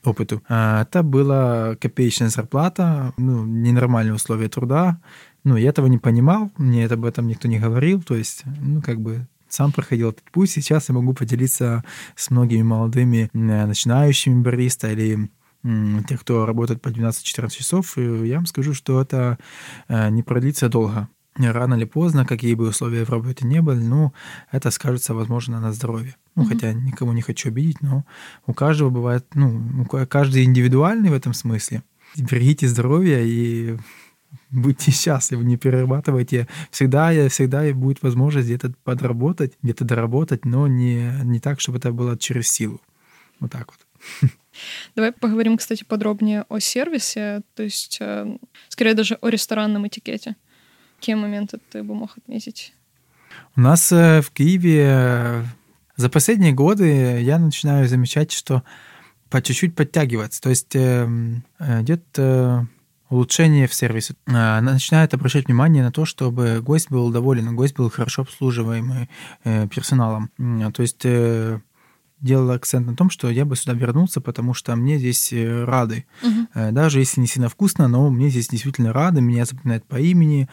опыту. 0.04 0.42
А, 0.48 0.82
это 0.82 1.02
была 1.02 1.76
копеечная 1.76 2.28
зарплата, 2.28 3.12
ну, 3.16 3.44
ненормальные 3.44 4.14
условия 4.14 4.48
труда. 4.48 5.00
Ну, 5.44 5.56
я 5.56 5.70
этого 5.70 5.86
не 5.86 5.98
понимал, 5.98 6.50
мне 6.56 6.86
об 6.86 7.04
этом 7.04 7.26
никто 7.26 7.48
не 7.48 7.58
говорил, 7.58 8.02
то 8.02 8.14
есть, 8.14 8.42
ну, 8.60 8.82
как 8.82 9.00
бы 9.00 9.26
сам 9.48 9.72
проходил 9.72 10.10
этот 10.10 10.30
путь. 10.30 10.50
Сейчас 10.50 10.88
я 10.88 10.94
могу 10.94 11.14
поделиться 11.14 11.84
с 12.16 12.30
многими 12.30 12.62
молодыми 12.62 13.30
начинающими 13.32 14.42
бариста 14.42 14.92
или 14.92 15.30
тех, 16.08 16.20
кто 16.20 16.46
работает 16.46 16.80
по 16.80 16.88
12-14 16.88 17.50
часов, 17.50 17.96
я 17.98 18.36
вам 18.36 18.46
скажу, 18.46 18.74
что 18.74 19.02
это 19.02 19.38
э, 19.88 20.08
не 20.10 20.22
продлится 20.22 20.68
долго 20.68 21.08
рано 21.46 21.74
или 21.74 21.84
поздно, 21.84 22.26
какие 22.26 22.54
бы 22.54 22.68
условия 22.68 23.04
в 23.04 23.10
работе 23.10 23.46
не 23.46 23.62
были, 23.62 23.78
ну, 23.78 24.12
это 24.50 24.70
скажется, 24.70 25.14
возможно, 25.14 25.60
на 25.60 25.72
здоровье. 25.72 26.16
Ну, 26.34 26.42
mm-hmm. 26.42 26.48
хотя 26.48 26.72
никому 26.72 27.12
не 27.12 27.22
хочу 27.22 27.48
обидеть, 27.48 27.80
но 27.80 28.04
у 28.46 28.54
каждого 28.54 28.90
бывает, 28.90 29.26
ну, 29.34 29.86
каждый 30.08 30.44
индивидуальный 30.44 31.10
в 31.10 31.14
этом 31.14 31.34
смысле. 31.34 31.82
Берегите 32.16 32.68
здоровье 32.68 33.26
и 33.26 33.78
будьте 34.50 34.90
счастливы, 34.90 35.44
не 35.44 35.56
перерабатывайте. 35.56 36.48
Всегда, 36.70 37.28
всегда 37.28 37.72
будет 37.72 38.02
возможность 38.02 38.46
где-то 38.46 38.72
подработать, 38.84 39.54
где-то 39.62 39.84
доработать, 39.84 40.44
но 40.44 40.66
не, 40.66 41.12
не 41.24 41.40
так, 41.40 41.60
чтобы 41.60 41.78
это 41.78 41.92
было 41.92 42.18
через 42.18 42.48
силу. 42.48 42.80
Вот 43.40 43.52
так 43.52 43.68
вот. 43.68 44.30
Давай 44.96 45.12
поговорим, 45.12 45.56
кстати, 45.56 45.84
подробнее 45.84 46.44
о 46.48 46.58
сервисе, 46.58 47.42
то 47.54 47.62
есть, 47.62 47.98
э, 48.00 48.38
скорее 48.68 48.94
даже 48.94 49.14
о 49.20 49.28
ресторанном 49.28 49.86
этикете. 49.86 50.36
Какие 50.98 51.14
моменты 51.14 51.60
ты 51.70 51.82
бы 51.82 51.94
мог 51.94 52.18
отметить? 52.18 52.74
У 53.56 53.60
нас 53.60 53.92
э, 53.92 54.20
в 54.20 54.30
Киеве 54.30 54.84
э, 54.88 55.44
за 55.96 56.08
последние 56.08 56.52
годы 56.52 57.20
я 57.20 57.38
начинаю 57.38 57.88
замечать, 57.88 58.32
что 58.32 58.62
по 59.30 59.40
чуть-чуть 59.42 59.74
подтягиваться. 59.74 60.40
То 60.40 60.50
есть 60.50 60.74
эм, 60.74 61.44
идет 61.60 62.02
э, 62.16 62.64
улучшение 63.10 63.68
в 63.68 63.74
сервисе. 63.74 64.14
Начинает 64.26 65.14
обращать 65.14 65.46
внимание 65.46 65.82
на 65.82 65.92
то, 65.92 66.04
чтобы 66.04 66.60
гость 66.62 66.90
был 66.90 67.10
доволен, 67.10 67.54
гость 67.54 67.76
был 67.76 67.90
хорошо 67.90 68.22
обслуживаемый 68.22 69.08
персоналом. 69.44 70.30
То 70.72 70.82
есть 70.82 71.04
делал 72.20 72.50
акцент 72.50 72.86
на 72.86 72.96
том, 72.96 73.10
что 73.10 73.30
я 73.30 73.44
бы 73.44 73.56
сюда 73.56 73.74
вернулся, 73.74 74.20
потому 74.20 74.54
что 74.54 74.74
мне 74.76 74.98
здесь 74.98 75.32
рады. 75.32 76.06
Угу. 76.22 76.72
Даже 76.72 77.00
если 77.00 77.20
не 77.20 77.26
сильно 77.26 77.48
вкусно, 77.48 77.86
но 77.88 78.10
мне 78.10 78.28
здесь 78.28 78.48
действительно 78.48 78.92
рады, 78.92 79.20
меня 79.20 79.44
запоминают 79.44 79.84
по 79.84 79.96
имени, 79.96 80.48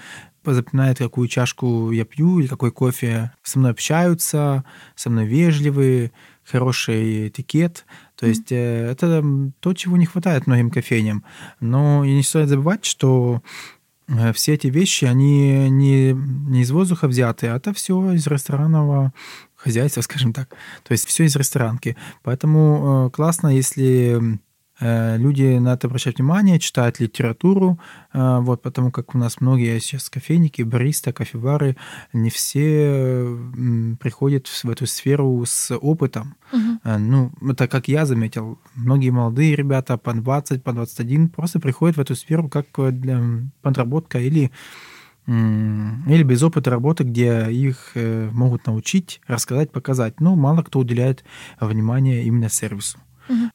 запоминает, 0.53 0.97
какую 0.97 1.27
чашку 1.27 1.91
я 1.91 2.05
пью 2.05 2.39
или 2.39 2.47
какой 2.47 2.71
кофе. 2.71 3.31
Со 3.43 3.59
мной 3.59 3.71
общаются, 3.71 4.63
со 4.95 5.09
мной 5.09 5.25
вежливые, 5.25 6.11
хороший 6.43 7.29
этикет. 7.29 7.85
То 8.15 8.27
есть 8.27 8.51
mm-hmm. 8.51 8.91
это 8.91 9.51
то, 9.59 9.73
чего 9.73 9.97
не 9.97 10.05
хватает 10.05 10.47
многим 10.47 10.69
кофейням. 10.69 11.23
Но 11.59 12.03
и 12.05 12.13
не 12.13 12.23
стоит 12.23 12.49
забывать, 12.49 12.85
что 12.85 13.41
э, 14.07 14.31
все 14.33 14.53
эти 14.53 14.67
вещи, 14.67 15.05
они 15.05 15.69
не, 15.69 16.13
не 16.13 16.61
из 16.61 16.71
воздуха 16.71 17.07
взяты, 17.07 17.47
а 17.47 17.57
это 17.57 17.73
все 17.73 18.11
из 18.13 18.27
ресторанного 18.27 19.13
хозяйства, 19.55 20.01
скажем 20.01 20.33
так. 20.33 20.49
То 20.83 20.91
есть 20.91 21.07
все 21.07 21.23
из 21.23 21.35
ресторанки. 21.35 21.97
Поэтому 22.23 23.07
э, 23.07 23.15
классно, 23.15 23.47
если 23.47 24.19
Э, 24.19 24.21
люди 24.79 25.57
на 25.57 25.73
это 25.73 25.87
обращают 25.87 26.17
внимание, 26.17 26.59
читают 26.59 26.99
литературу, 26.99 27.79
э, 28.13 28.39
вот, 28.39 28.61
потому 28.61 28.91
как 28.91 29.15
у 29.15 29.17
нас 29.17 29.39
многие 29.39 29.79
сейчас 29.79 30.09
кофейники, 30.09 30.63
бариста, 30.63 31.13
кофевары, 31.13 31.77
не 32.11 32.29
все 32.29 33.25
приходят 33.99 34.47
в 34.47 34.69
эту 34.69 34.85
сферу 34.85 35.43
с 35.45 35.75
опытом. 35.75 36.35
Угу. 36.51 36.97
Ну, 36.99 37.31
это 37.49 37.67
как 37.67 37.87
я 37.87 38.05
заметил, 38.05 38.59
многие 38.75 39.11
молодые 39.11 39.55
ребята 39.55 39.97
по 39.97 40.13
20, 40.13 40.63
по 40.63 40.73
21 40.73 41.29
просто 41.29 41.59
приходят 41.59 41.97
в 41.97 42.01
эту 42.01 42.15
сферу 42.15 42.49
как 42.49 42.65
для 42.99 43.21
подработка 43.61 44.19
или 44.19 44.51
или 45.27 46.21
без 46.21 46.43
опыта 46.43 46.69
работы, 46.69 47.03
где 47.03 47.49
их 47.49 47.93
могут 47.95 48.67
научить, 48.67 49.21
рассказать, 49.25 49.71
показать. 49.71 50.19
Но 50.19 50.35
мало 50.35 50.61
кто 50.61 50.77
уделяет 50.77 51.23
внимание 51.59 52.23
именно 52.25 52.47
сервису. 52.47 52.99
Угу. 53.27 53.49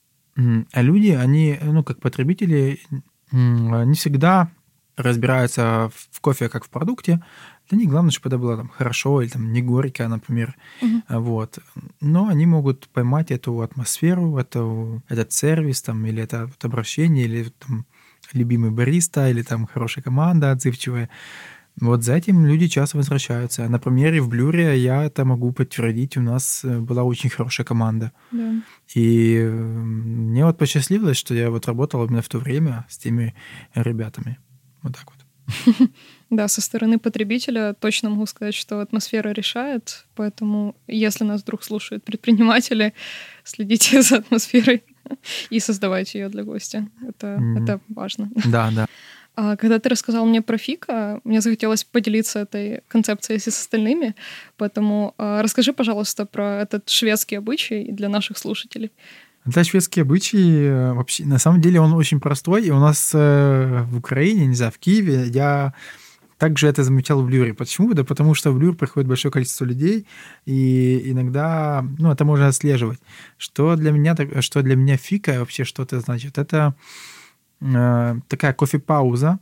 А 0.73 0.82
люди, 0.82 1.09
они, 1.09 1.59
ну, 1.62 1.82
как 1.82 2.00
потребители, 2.00 2.80
не 3.32 3.94
всегда 3.94 4.50
разбираются 4.97 5.90
в 6.11 6.20
кофе 6.20 6.49
как 6.49 6.64
в 6.64 6.68
продукте. 6.68 7.23
Для 7.68 7.78
них 7.78 7.88
главное, 7.88 8.11
чтобы 8.11 8.28
это 8.28 8.38
было 8.38 8.56
там 8.56 8.68
хорошо 8.68 9.23
или 9.23 9.30
там 9.30 9.52
не 9.52 9.62
горько, 9.62 10.09
например. 10.09 10.56
Мгм. 10.82 11.04
Вот. 11.09 11.59
Но 12.00 12.28
они 12.28 12.44
могут 12.47 12.88
поймать 12.88 13.30
эту 13.30 13.61
атмосферу, 13.61 14.37
эту, 14.37 15.02
этот 15.09 15.32
сервис 15.32 15.80
там, 15.82 16.04
или 16.04 16.23
это 16.23 16.47
вот 16.47 16.64
обращение, 16.64 17.25
или 17.25 17.52
там 17.66 17.87
любимый 18.32 18.70
бариста, 18.70 19.30
или 19.30 19.42
там 19.42 19.66
хорошая 19.66 20.02
команда 20.02 20.50
отзывчивая. 20.50 21.09
Вот 21.80 22.02
за 22.02 22.14
этим 22.14 22.46
люди 22.46 22.68
часто 22.68 22.99
возвращаются. 22.99 23.68
На 23.68 23.78
примере 23.78 24.20
в 24.20 24.28
Блюре 24.28 24.78
я 24.78 25.04
это 25.04 25.25
могу 25.25 25.52
подтвердить. 25.52 26.16
У 26.16 26.22
нас 26.22 26.64
э, 26.64 26.78
была 26.78 27.02
очень 27.04 27.30
хорошая 27.30 27.64
команда. 27.66 28.12
Да. 28.32 28.52
И 28.94 29.37
э, 29.37 29.50
мне 29.50 30.44
вот 30.44 30.58
посчастливилось, 30.58 31.16
что 31.16 31.34
я 31.34 31.50
вот 31.50 31.66
работал 31.66 32.04
именно 32.04 32.20
в 32.22 32.28
то 32.28 32.38
время 32.38 32.84
с 32.88 32.99
теми 32.99 33.34
ребятами. 33.75 34.38
Вот 34.82 34.94
так 34.96 35.06
вот. 35.06 35.90
Да, 36.30 36.46
со 36.46 36.60
стороны 36.60 37.00
потребителя 37.00 37.75
точно 37.75 38.10
могу 38.10 38.25
сказать, 38.26 38.54
что 38.54 38.80
атмосфера 38.80 39.30
решает, 39.30 40.06
поэтому 40.14 40.76
если 40.87 41.25
нас 41.25 41.42
вдруг 41.42 41.64
слушают 41.64 42.04
предприниматели, 42.04 42.92
следите 43.44 44.00
за 44.02 44.18
атмосферой 44.18 44.84
и 45.50 45.58
создавайте 45.58 46.20
ее 46.20 46.28
для 46.28 46.44
гостя. 46.44 46.87
Это, 47.08 47.37
Мгм. 47.40 47.64
это 47.64 47.80
важно. 47.88 48.30
Да, 48.46 48.70
да. 48.70 48.87
А 49.37 49.56
когда 49.56 49.78
ты 49.78 49.88
рассказал 49.88 50.26
мне 50.26 50.42
про 50.42 50.58
Фика, 50.58 51.20
мне 51.25 51.40
захотелось 51.40 51.84
поделиться 51.84 52.40
этой 52.40 52.82
концепцией 52.88 53.38
с 53.38 53.49
остальными, 53.49 54.14
поэтому 54.56 55.14
а, 55.18 55.42
расскажи, 55.42 55.72
пожалуйста, 55.72 56.26
про 56.26 56.60
этот 56.60 56.88
шведский 56.88 57.37
обычай 57.37 57.90
для 57.92 58.08
наших 58.08 58.38
слушателей. 58.38 58.90
Это 59.46 59.64
шведский 59.64 60.02
обычай. 60.02 60.66
э, 60.66 60.92
Вообще, 60.92 61.25
на 61.25 61.38
самом 61.38 61.60
деле 61.60 61.80
он 61.80 61.94
очень 61.94 62.20
простой. 62.20 62.66
И 62.66 62.70
у 62.70 62.78
нас 62.78 63.12
э, 63.14 63.84
в 63.88 63.96
Украине, 63.96 64.46
не 64.46 64.54
знаю, 64.54 64.72
в 64.72 64.78
Киеве, 64.78 65.25
я 65.28 65.72
также 66.37 66.68
это 66.68 66.84
замечал 66.84 67.22
в 67.22 67.28
Люре. 67.28 67.54
Почему? 67.54 67.92
Да 67.94 68.04
потому 68.04 68.34
что 68.34 68.50
в 68.52 68.60
Люр 68.60 68.75
приходит 68.75 69.08
большое 69.08 69.30
количество 69.30 69.64
людей, 69.64 70.06
и 70.46 71.10
иногда, 71.10 71.84
ну, 71.99 72.10
это 72.10 72.25
можно 72.25 72.49
отслеживать. 72.49 72.99
Что 73.37 73.76
для 73.76 73.92
меня, 73.92 74.16
что 74.40 74.62
для 74.62 74.75
меня 74.75 74.96
фика 74.96 75.38
вообще 75.38 75.64
что 75.64 75.82
это 75.82 76.00
значит? 76.00 76.38
Это 76.38 76.75
такая 77.60 78.52
кофе-пауза. 78.54 79.38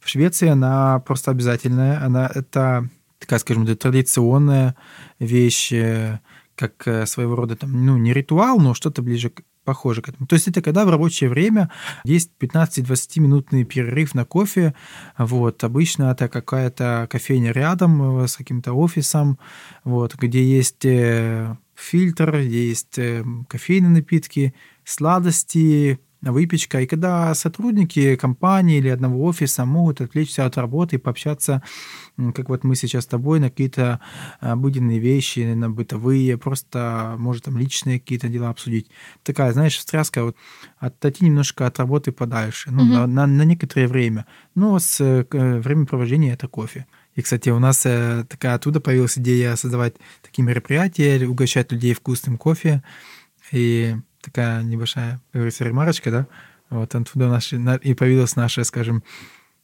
В 0.00 0.08
Швеции 0.08 0.48
она 0.48 0.98
просто 1.00 1.30
обязательная. 1.30 2.04
Она 2.04 2.30
это 2.34 2.88
такая, 3.20 3.38
скажем, 3.38 3.66
традиционная 3.76 4.74
вещь, 5.20 5.72
э, 5.72 6.18
как 6.56 6.86
э, 6.86 7.06
своего 7.06 7.36
рода 7.36 7.56
там, 7.56 7.86
ну, 7.86 7.96
не 7.96 8.12
ритуал, 8.12 8.58
но 8.58 8.74
что-то 8.74 9.00
ближе 9.00 9.30
к 9.30 9.42
похоже 9.64 10.02
к 10.02 10.08
этому. 10.08 10.26
То 10.26 10.34
есть 10.34 10.48
это 10.48 10.60
когда 10.60 10.84
в 10.84 10.90
рабочее 10.90 11.30
время 11.30 11.70
есть 12.04 12.32
15-20 12.40 13.20
минутный 13.20 13.64
перерыв 13.64 14.14
на 14.14 14.24
кофе. 14.24 14.74
Вот. 15.16 15.62
Обычно 15.62 16.10
это 16.10 16.28
какая-то 16.28 17.06
кофейня 17.10 17.52
рядом 17.52 18.22
э, 18.22 18.28
с 18.28 18.36
каким-то 18.36 18.72
офисом, 18.72 19.38
вот, 19.84 20.16
где 20.16 20.44
есть 20.44 20.84
э, 20.84 21.56
фильтр, 21.74 22.40
где 22.40 22.68
есть 22.68 22.98
э, 22.98 23.24
кофейные 23.48 23.90
напитки, 23.90 24.54
сладости, 24.84 26.00
выпечка. 26.22 26.80
И 26.80 26.86
когда 26.86 27.34
сотрудники 27.34 28.14
компании 28.16 28.78
или 28.78 28.88
одного 28.88 29.24
офиса 29.24 29.64
могут 29.64 30.00
отвлечься 30.00 30.46
от 30.46 30.56
работы 30.56 30.96
и 30.96 30.98
пообщаться, 30.98 31.62
как 32.34 32.48
вот 32.48 32.62
мы 32.62 32.76
сейчас 32.76 33.04
с 33.04 33.06
тобой, 33.06 33.40
на 33.40 33.50
какие-то 33.50 33.98
обыденные 34.40 35.00
вещи, 35.00 35.40
на 35.54 35.68
бытовые, 35.68 36.36
просто, 36.38 37.16
может, 37.18 37.44
там 37.44 37.58
личные 37.58 37.98
какие-то 37.98 38.28
дела 38.28 38.50
обсудить. 38.50 38.88
Такая, 39.24 39.52
знаешь, 39.52 39.76
встряска, 39.76 40.22
вот 40.24 40.36
отойти 40.78 41.24
немножко 41.24 41.66
от 41.66 41.78
работы 41.78 42.12
подальше, 42.12 42.70
ну, 42.70 42.84
Мгм. 42.84 42.92
на, 42.92 43.06
на- 43.06 43.26
на 43.26 43.42
некоторое 43.42 43.88
время. 43.88 44.26
Но 44.54 44.78
с 44.78 45.00
э, 45.00 45.24
к- 45.24 45.34
э, 45.36 45.58
времяпровождения 45.60 46.34
это 46.34 46.46
кофе. 46.46 46.86
И, 47.16 47.22
кстати, 47.22 47.50
у 47.50 47.58
нас 47.58 47.84
э, 47.84 48.24
такая 48.28 48.54
оттуда 48.54 48.80
появилась 48.80 49.18
идея 49.18 49.56
создавать 49.56 49.94
такие 50.22 50.44
мероприятия, 50.44 51.26
угощать 51.26 51.72
людей 51.72 51.94
вкусным 51.94 52.38
кофе. 52.38 52.82
И 53.50 53.96
такая 54.22 54.62
небольшая, 54.62 55.12
как 55.32 55.40
говорится, 55.40 55.64
ремарочка, 55.64 56.10
да? 56.10 56.26
Вот 56.70 56.94
оттуда 56.94 57.28
наши, 57.28 57.58
на- 57.58 57.74
и 57.76 57.92
появилась 57.94 58.34
наша, 58.36 58.64
скажем, 58.64 59.02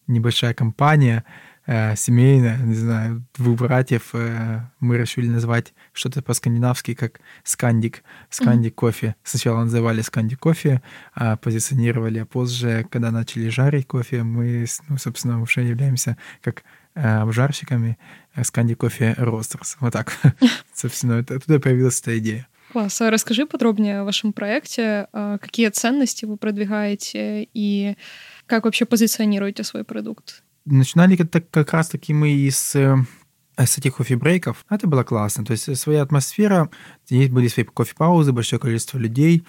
небольшая 0.06 0.52
компания 0.54 1.24
э, 1.70 1.96
семейная, 1.96 2.56
не 2.58 2.74
знаю, 2.74 3.24
двух 3.36 3.58
братьев. 3.58 4.10
э, 4.14 4.60
мы 4.80 4.96
решили 4.96 5.28
назвать 5.28 5.74
что-то 5.92 6.22
по-скандинавски, 6.22 6.94
как 6.94 7.20
скандик, 7.44 8.02
скандик 8.30 8.74
кофе. 8.74 9.16
Сначала 9.22 9.64
называли 9.64 10.00
скандик 10.00 10.38
кофе, 10.38 10.80
а 11.14 11.36
позиционировали, 11.36 12.20
а 12.20 12.24
позже, 12.26 12.86
когда 12.90 13.10
начали 13.10 13.50
жарить 13.50 13.86
кофе, 13.86 14.22
мы, 14.22 14.64
ну, 14.88 14.96
собственно, 14.96 15.42
уже 15.42 15.60
являемся 15.60 16.16
как 16.42 16.62
э, 16.94 17.06
обжарщиками 17.18 17.98
э, 18.34 18.44
скандик 18.44 18.78
кофе 18.78 19.14
ростерс. 19.18 19.76
Вот 19.80 19.92
так. 19.92 20.16
Собственно, 20.74 21.18
оттуда 21.18 21.60
появилась 21.60 22.00
эта 22.00 22.16
идея. 22.18 22.48
Класс. 22.72 23.00
А 23.00 23.10
расскажи 23.10 23.46
подробнее 23.46 24.00
о 24.00 24.04
вашем 24.04 24.32
проекте, 24.32 25.08
а, 25.12 25.38
какие 25.38 25.68
ценности 25.70 26.24
вы 26.26 26.36
продвигаете 26.36 27.48
и 27.54 27.96
как 28.46 28.64
вообще 28.64 28.84
позиционируете 28.84 29.64
свой 29.64 29.84
продукт. 29.84 30.42
начинали 30.64 31.16
как, 31.16 31.30
так- 31.30 31.50
как 31.50 31.72
раз 31.72 31.88
таки 31.88 32.12
мы 32.12 32.30
из 32.30 32.76
э, 32.76 32.96
с 33.56 33.78
этих 33.78 33.96
кофе-брейков. 33.96 34.66
Это 34.68 34.86
было 34.86 35.02
классно. 35.02 35.44
То 35.46 35.52
есть 35.52 35.76
своя 35.78 36.02
атмосфера, 36.02 36.68
здесь 37.06 37.30
были 37.30 37.48
свои 37.48 37.64
кофе-паузы, 37.64 38.32
большое 38.32 38.60
количество 38.60 38.98
людей, 38.98 39.44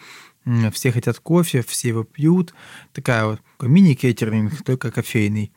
все 0.72 0.92
хотят 0.94 1.20
кофе, 1.20 1.62
все 1.62 1.90
его 1.90 2.04
пьют. 2.06 2.54
Такая 2.94 3.26
вот 3.26 3.42
такой 3.58 3.70
мини-кеттеринг, 3.70 4.64
только 4.64 4.92
кофейный. 4.92 5.52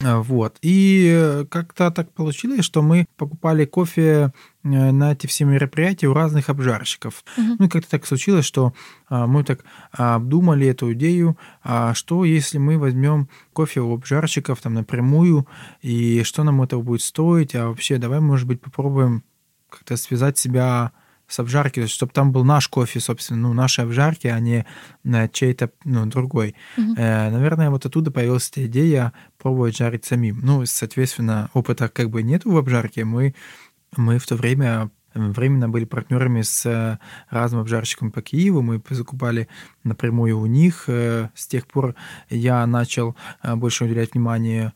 А, 0.00 0.18
Вот. 0.20 0.58
И 0.62 1.08
э, 1.12 1.44
как-то 1.48 1.90
так 1.90 2.12
получилось, 2.12 2.64
что 2.64 2.82
мы 2.82 3.06
покупали 3.16 3.64
кофе 3.64 4.02
э, 4.02 4.30
на 4.68 5.12
эти 5.12 5.26
все 5.26 5.44
мероприятия 5.44 6.06
у 6.08 6.14
разных 6.14 6.48
обжарщиков. 6.48 7.24
Мгм. 7.36 7.56
Ну 7.58 7.66
и 7.66 7.68
как-то 7.68 7.90
так 7.90 8.06
случилось, 8.06 8.44
что 8.44 8.72
а, 9.08 9.26
мы 9.26 9.44
так 9.44 9.64
обдумали 9.92 10.66
эту 10.66 10.92
идею, 10.92 11.36
а 11.62 11.94
что 11.94 12.24
если 12.24 12.58
мы 12.58 12.78
возьмем 12.78 13.28
кофе 13.52 13.80
у 13.80 13.94
обжарщиков 13.94 14.60
там 14.60 14.74
напрямую, 14.74 15.46
и 15.80 16.22
что 16.22 16.44
нам 16.44 16.62
это 16.62 16.78
будет 16.78 17.02
стоить, 17.02 17.54
а 17.54 17.68
вообще 17.68 17.98
давай, 17.98 18.20
может 18.20 18.46
быть, 18.46 18.60
попробуем 18.60 19.24
как-то 19.70 19.96
связать 19.96 20.38
себя 20.38 20.92
с 21.28 21.38
обжарки, 21.38 21.86
чтобы 21.86 22.10
там 22.12 22.32
был 22.32 22.42
наш 22.42 22.68
кофе, 22.68 23.00
собственно, 23.00 23.48
ну, 23.48 23.52
наши 23.52 23.82
обжарки, 23.82 24.26
а 24.28 24.40
не 24.40 24.64
э, 25.04 25.28
чей-то, 25.28 25.70
ну, 25.84 26.06
другой. 26.06 26.54
Мгм. 26.76 26.94
Э, 26.96 27.30
Наверное, 27.30 27.70
вот 27.70 27.84
оттуда 27.84 28.10
появилась 28.10 28.48
эта 28.48 28.66
идея 28.66 29.12
пробовать 29.36 29.76
жарить 29.76 30.06
самим. 30.06 30.40
Ну, 30.42 30.64
соответственно, 30.64 31.50
опыта 31.52 31.88
как 31.90 32.08
бы 32.08 32.22
нет 32.22 32.46
в 32.46 32.56
обжарке. 32.56 33.04
Мы, 33.04 33.34
мы 33.96 34.18
в 34.18 34.26
то 34.26 34.36
время 34.36 34.90
временно 35.14 35.68
были 35.68 35.84
партнерами 35.84 36.42
с 36.42 36.64
э, 36.66 36.98
разным 37.30 37.60
обжарщиком 37.60 38.12
по 38.12 38.22
Киеву. 38.22 38.62
Мы 38.62 38.80
закупали 38.90 39.48
напрямую 39.84 40.38
у 40.38 40.46
них. 40.46 40.84
Э, 40.86 41.30
С 41.34 41.46
тех 41.46 41.66
пор 41.66 41.94
я 42.30 42.66
начал 42.66 43.16
э, 43.42 43.54
больше 43.56 43.84
уделять 43.84 44.12
внимание, 44.14 44.72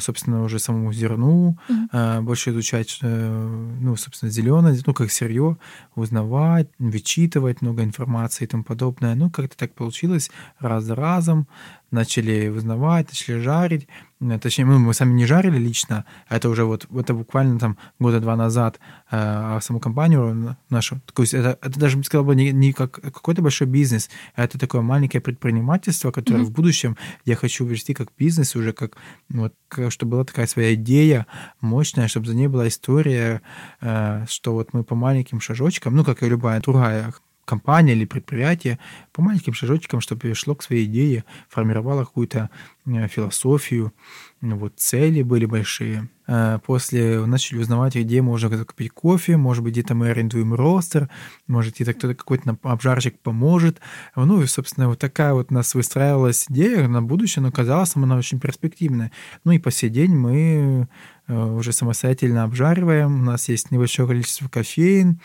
собственно, 0.00 0.42
уже 0.42 0.58
самому 0.58 0.90
зерну, 0.92 1.58
э, 1.92 2.20
больше 2.22 2.50
изучать, 2.50 2.98
ну, 3.02 3.94
собственно, 3.96 4.32
зеленое, 4.32 4.78
ну, 4.86 4.94
как 4.94 5.10
сырье, 5.10 5.58
узнавать, 5.94 6.68
вычитывать 6.78 7.60
много 7.60 7.84
информации 7.84 8.44
и 8.44 8.46
тому 8.46 8.64
подобное. 8.64 9.14
Ну, 9.14 9.30
как-то 9.30 9.56
так 9.56 9.74
получилось 9.74 10.30
раз 10.58 10.84
за 10.84 10.94
разом. 10.94 11.46
Начали 11.92 12.48
узнавать, 12.48 13.08
начали 13.08 13.38
жарить. 13.38 13.86
Э, 14.20 14.38
Точнее, 14.40 14.64
ну, 14.64 14.78
мы 14.78 14.92
сами 14.92 15.12
не 15.12 15.24
жарили 15.26 15.56
лично, 15.58 16.04
а 16.28 16.36
это 16.36 16.48
уже 16.48 16.64
вот, 16.64 16.86
это 16.92 17.14
буквально 17.14 17.58
там 17.60 17.78
года 18.00 18.18
два 18.20 18.34
назад 18.34 18.80
э, 19.10 19.16
а 19.18 19.60
саму 19.60 19.78
компанию 19.78 20.56
нашу. 20.68 21.00
То 21.14 21.22
есть 21.22 21.32
это, 21.34 21.58
это 21.62 21.78
даже, 21.78 22.02
сказал 22.02 22.24
бы, 22.24 22.34
не, 22.34 22.50
не 22.50 22.72
как 22.72 22.92
какой-то 23.00 23.40
большой 23.40 23.68
бизнес, 23.68 24.10
а 24.34 24.42
это 24.44 24.58
такое 24.58 24.80
маленькое 24.80 25.20
предпринимательство, 25.20 26.10
которое 26.10 26.38
Мгм. 26.38 26.46
в 26.46 26.50
будущем 26.52 26.96
я 27.24 27.36
хочу 27.36 27.64
вести 27.64 27.94
как 27.94 28.08
бизнес 28.18 28.56
уже, 28.56 28.72
как 28.72 28.96
вот, 29.28 29.54
к- 29.68 29.90
чтобы 29.90 30.12
была 30.12 30.24
такая 30.24 30.46
своя 30.46 30.74
идея 30.74 31.26
мощная, 31.60 32.08
чтобы 32.08 32.26
за 32.26 32.34
ней 32.34 32.48
была 32.48 32.66
история, 32.66 33.42
э, 33.80 34.24
что 34.28 34.54
вот 34.54 34.72
мы 34.72 34.82
по 34.82 34.94
маленьким 34.96 35.40
шажочкам, 35.40 35.94
ну, 35.94 36.04
как 36.04 36.22
и 36.22 36.28
любая 36.28 36.60
другая 36.60 37.14
компания 37.46 37.92
или 37.92 38.04
предприятие, 38.04 38.78
по 39.12 39.22
маленьким 39.22 39.54
шажочкам, 39.54 40.02
чтобы 40.02 40.34
шло 40.34 40.54
к 40.54 40.62
своей 40.62 40.84
идее, 40.84 41.24
формировало 41.48 42.04
какую-то 42.04 42.50
э, 42.84 43.08
философию, 43.08 43.94
ну, 44.42 44.56
вот 44.56 44.74
цели 44.76 45.22
были 45.22 45.46
большие. 45.46 46.10
Э, 46.26 46.58
После 46.66 47.24
начали 47.24 47.58
узнавать, 47.58 47.96
где 47.96 48.20
можно 48.20 48.64
купить 48.64 48.92
кофе, 48.92 49.36
может 49.36 49.64
быть, 49.64 49.72
где-то 49.72 49.94
мы 49.94 50.10
арендуем 50.10 50.52
ростер, 50.54 51.08
может, 51.46 51.74
где-то 51.74 51.94
кто-то 51.94 52.14
какой-то 52.14 52.58
обжарщик 52.62 53.18
поможет. 53.20 53.80
Ну 54.14 54.42
и, 54.42 54.46
собственно, 54.46 54.88
вот 54.88 54.98
такая 54.98 55.32
вот 55.32 55.50
у 55.50 55.54
нас 55.54 55.74
выстраивалась 55.74 56.46
идея 56.50 56.86
на 56.88 57.02
будущее, 57.02 57.42
но 57.42 57.50
казалось, 57.50 57.96
она 57.96 58.16
очень 58.16 58.40
перспективная. 58.40 59.10
Ну 59.44 59.52
и 59.52 59.58
по 59.58 59.70
сей 59.70 59.88
день 59.88 60.14
мы 60.14 60.88
уже 61.28 61.72
самостоятельно 61.72 62.44
обжариваем. 62.44 63.20
У 63.20 63.24
нас 63.24 63.48
есть 63.48 63.70
небольшое 63.70 64.08
количество 64.08 64.48
кофеин, 64.48 65.20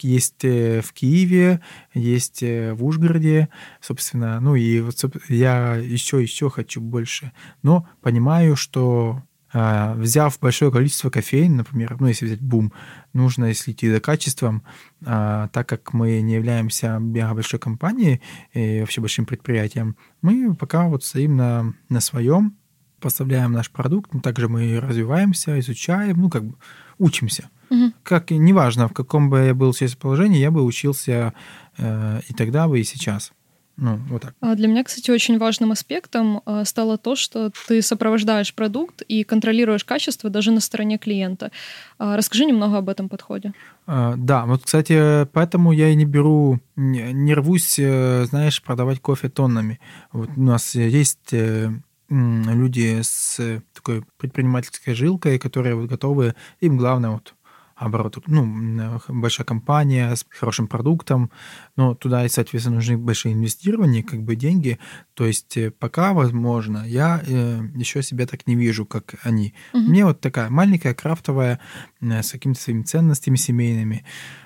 есть 0.00 0.42
в 0.42 0.92
Киеве, 0.94 1.60
есть 1.94 2.42
в 2.42 2.76
Ужгороде, 2.80 3.48
собственно. 3.80 4.40
Ну 4.40 4.54
и 4.54 4.80
вот 4.80 5.04
я 5.28 5.74
еще 5.76 6.22
еще 6.22 6.48
хочу 6.48 6.80
больше, 6.80 7.32
но 7.62 7.88
понимаю, 8.00 8.56
что 8.56 9.22
взяв 9.52 10.38
большое 10.38 10.70
количество 10.70 11.10
кофеин, 11.10 11.56
например, 11.56 11.96
ну, 11.98 12.06
если 12.06 12.24
взять 12.24 12.40
бум, 12.40 12.72
нужно 13.12 13.52
следить 13.52 13.90
за 13.90 14.00
качеством, 14.00 14.62
так 15.04 15.66
как 15.66 15.92
мы 15.92 16.20
не 16.20 16.34
являемся 16.34 16.98
мега 17.00 17.34
большой 17.34 17.58
компанией 17.58 18.22
и 18.52 18.78
вообще 18.78 19.00
большим 19.00 19.26
предприятием, 19.26 19.96
мы 20.22 20.54
пока 20.54 20.86
вот 20.86 21.02
стоим 21.02 21.36
на, 21.36 21.74
на 21.88 22.00
своем, 22.00 22.56
поставляем 23.00 23.52
наш 23.52 23.70
продукт, 23.70 24.14
но 24.14 24.20
также 24.20 24.48
мы 24.48 24.78
развиваемся, 24.80 25.58
изучаем, 25.58 26.20
ну, 26.20 26.30
как 26.30 26.44
бы 26.44 26.54
учимся. 26.98 27.50
Угу. 27.70 27.92
Как, 28.02 28.30
неважно, 28.30 28.88
в 28.88 28.92
каком 28.92 29.30
бы 29.30 29.40
я 29.40 29.54
был 29.54 29.72
сейчас 29.72 29.94
положении, 29.94 30.38
я 30.38 30.50
бы 30.50 30.62
учился 30.62 31.32
э, 31.78 32.20
и 32.28 32.34
тогда 32.34 32.68
бы, 32.68 32.80
и 32.80 32.84
сейчас. 32.84 33.32
Ну, 33.80 33.98
вот 34.10 34.22
так. 34.22 34.34
А 34.40 34.54
для 34.56 34.68
меня, 34.68 34.84
кстати, 34.84 35.10
очень 35.10 35.38
важным 35.38 35.72
аспектом 35.72 36.42
а, 36.44 36.66
стало 36.66 36.98
то, 36.98 37.16
что 37.16 37.50
ты 37.66 37.80
сопровождаешь 37.80 38.54
продукт 38.54 39.00
и 39.00 39.24
контролируешь 39.24 39.84
качество 39.84 40.28
даже 40.28 40.52
на 40.52 40.60
стороне 40.60 40.98
клиента. 40.98 41.50
А, 41.98 42.14
расскажи 42.14 42.44
немного 42.44 42.76
об 42.76 42.90
этом 42.90 43.08
подходе. 43.08 43.54
Да, 43.86 44.44
вот, 44.44 44.64
кстати, 44.64 45.26
поэтому 45.32 45.72
я 45.72 45.88
и 45.88 45.94
не 45.94 46.04
беру, 46.04 46.60
не 46.76 47.34
рвусь, 47.34 47.78
э, 47.78 48.26
знаешь, 48.26 48.62
продавать 48.62 49.00
кофе 49.00 49.30
тоннами. 49.30 49.80
Вот 50.12 50.28
у 50.36 50.42
нас 50.42 50.74
есть 50.74 51.32
э, 51.32 51.72
люди 52.10 53.00
с 53.02 53.62
такой 53.72 54.04
предпринимательской 54.18 54.94
жилкой, 54.94 55.38
которые 55.38 55.74
вот 55.74 55.88
готовы, 55.88 56.34
им 56.60 56.76
главное 56.76 57.10
вот 57.10 57.34
оборот, 57.80 58.18
ну, 58.26 59.00
большая 59.08 59.46
компания 59.46 60.14
с 60.14 60.26
хорошим 60.28 60.68
продуктом, 60.68 61.30
но 61.76 61.94
туда, 61.94 62.28
соответственно, 62.28 62.76
нужны 62.76 62.98
большие 62.98 63.32
инвестирования, 63.32 64.02
как 64.02 64.22
бы 64.22 64.36
деньги. 64.36 64.78
То 65.14 65.24
есть 65.24 65.56
э, 65.56 65.70
пока, 65.70 66.12
возможно, 66.12 66.84
я 66.86 67.22
э, 67.26 67.62
еще 67.74 68.02
себя 68.02 68.26
так 68.26 68.46
не 68.46 68.54
вижу, 68.54 68.84
как 68.84 69.14
они. 69.22 69.54
Угу. 69.72 69.82
Мне 69.82 70.04
вот 70.04 70.20
такая 70.20 70.50
маленькая, 70.50 70.92
крафтовая, 70.92 71.58
э, 72.02 72.22
с 72.22 72.32
какими-то 72.32 72.60
своими 72.60 72.82
ценностями 72.82 73.36
семейными. 73.36 74.04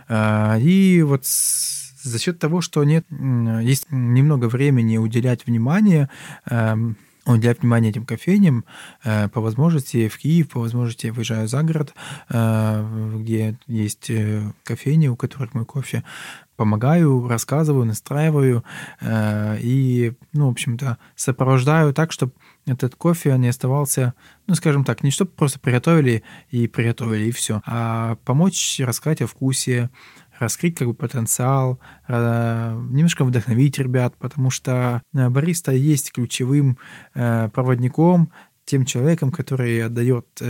Э, 0.08 0.60
и 0.60 1.02
вот 1.02 1.26
с, 1.26 2.04
за 2.04 2.20
счет 2.20 2.38
того, 2.38 2.60
что 2.60 2.84
нет, 2.84 3.04
есть 3.10 3.86
немного 3.90 4.48
времени 4.48 4.96
уделять 4.96 5.44
внимание, 5.44 6.08
уделять 7.26 7.60
внимание 7.60 7.90
этим 7.90 8.04
кофейням, 8.04 8.64
э, 9.02 9.28
по 9.28 9.40
возможности 9.40 10.08
в 10.08 10.18
Киев, 10.18 10.50
по 10.50 10.60
возможности 10.60 11.08
выезжаю 11.08 11.48
за 11.48 11.62
город, 11.62 11.94
э, 12.28 13.16
где 13.18 13.56
есть 13.66 14.10
э, 14.10 14.52
кофейни, 14.62 15.08
у 15.08 15.16
которых 15.16 15.54
мой 15.54 15.64
кофе. 15.64 16.04
Помогаю, 16.56 17.26
рассказываю, 17.26 17.84
настраиваю 17.84 18.64
и, 19.02 20.12
ну, 20.32 20.46
в 20.46 20.50
общем-то, 20.52 20.98
сопровождаю 21.16 21.92
так, 21.92 22.12
чтобы 22.12 22.32
этот 22.64 22.94
кофе 22.94 23.36
не 23.38 23.48
оставался, 23.48 24.14
ну, 24.46 24.54
скажем 24.54 24.84
так, 24.84 25.02
не 25.02 25.10
чтобы 25.10 25.32
просто 25.32 25.58
приготовили 25.58 26.22
и 26.50 26.68
приготовили, 26.68 27.24
и 27.24 27.32
все, 27.32 27.60
а 27.66 28.18
помочь 28.24 28.78
рассказать 28.78 29.20
о 29.22 29.26
вкусе, 29.26 29.90
раскрыть 30.38 30.76
как 30.76 30.88
бы 30.88 30.94
потенциал, 30.94 31.80
э, 32.08 32.82
немножко 32.90 33.24
вдохновить 33.24 33.78
ребят, 33.78 34.14
потому 34.18 34.50
что 34.50 35.02
э, 35.12 35.28
бариста 35.28 35.72
есть 35.72 36.12
ключевым 36.12 36.78
э, 37.14 37.48
проводником, 37.50 38.30
тем 38.64 38.86
человеком, 38.86 39.30
который 39.30 39.84
отдает 39.84 40.40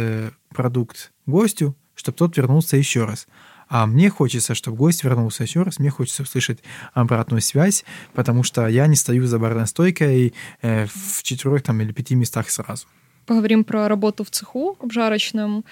продукт 0.50 1.12
гостю, 1.26 1.76
чтобы 1.96 2.16
тот 2.16 2.36
вернулся 2.36 2.76
еще 2.76 3.06
раз. 3.06 3.26
А 3.68 3.86
мне 3.86 4.08
хочется, 4.08 4.54
чтобы 4.54 4.76
гость 4.76 5.02
вернулся 5.02 5.42
еще 5.42 5.62
раз, 5.62 5.80
мне 5.80 5.90
хочется 5.90 6.22
услышать 6.22 6.60
обратную 6.92 7.40
связь, 7.40 7.84
потому 8.12 8.44
что 8.44 8.68
я 8.68 8.86
не 8.86 8.94
стою 8.94 9.26
за 9.26 9.40
барной 9.40 9.66
стойкой 9.66 10.32
в 10.62 11.22
четырех 11.24 11.64
там, 11.64 11.80
или 11.80 11.90
пяти 11.90 12.14
местах 12.14 12.50
сразу. 12.50 12.86
Поговорим 13.26 13.64
про 13.64 13.88
работу 13.88 14.22
в 14.22 14.30
цеху 14.30 14.76
обжарочном. 14.80 15.64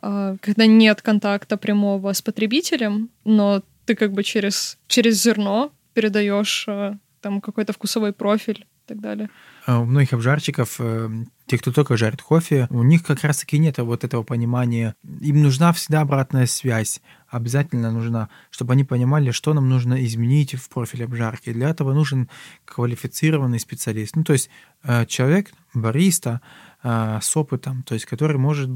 А, 0.00 0.36
когда 0.40 0.66
нет 0.66 1.02
контакта 1.02 1.56
прямого 1.56 2.12
с 2.12 2.22
потребителем, 2.22 3.10
но 3.24 3.62
ты 3.84 3.94
как 3.94 4.12
бы 4.12 4.22
через, 4.22 4.78
через 4.86 5.22
зерно 5.22 5.72
передаешь 5.94 6.66
а, 6.68 6.98
там 7.20 7.40
какой-то 7.40 7.72
вкусовой 7.72 8.12
профиль 8.12 8.66
и 8.84 8.88
так 8.88 9.00
далее. 9.00 9.30
А 9.66 9.80
у 9.80 9.84
многих 9.84 10.14
обжарщиков, 10.14 10.76
э, 10.78 11.10
те, 11.46 11.58
кто 11.58 11.72
только 11.72 11.96
жарит 11.96 12.22
кофе, 12.22 12.68
у 12.70 12.82
них 12.82 13.02
как 13.02 13.22
раз-таки 13.22 13.58
нет 13.58 13.76
вот 13.78 14.02
этого 14.02 14.22
понимания. 14.22 14.94
Им 15.20 15.42
нужна 15.42 15.72
всегда 15.74 16.00
обратная 16.00 16.46
связь. 16.46 17.02
Обязательно 17.28 17.90
нужна, 17.90 18.30
чтобы 18.50 18.72
они 18.72 18.84
понимали, 18.84 19.30
что 19.30 19.52
нам 19.52 19.68
нужно 19.68 20.02
изменить 20.06 20.54
в 20.54 20.70
профиле 20.70 21.04
обжарки. 21.04 21.52
Для 21.52 21.68
этого 21.68 21.92
нужен 21.92 22.30
квалифицированный 22.64 23.60
специалист. 23.60 24.16
Ну, 24.16 24.24
то 24.24 24.32
есть 24.32 24.48
э, 24.84 25.04
человек, 25.04 25.50
бариста, 25.74 26.40
а, 26.80 27.20
с 27.20 27.36
опытом, 27.36 27.82
то 27.82 27.94
есть 27.94 28.06
который 28.06 28.36
может, 28.38 28.70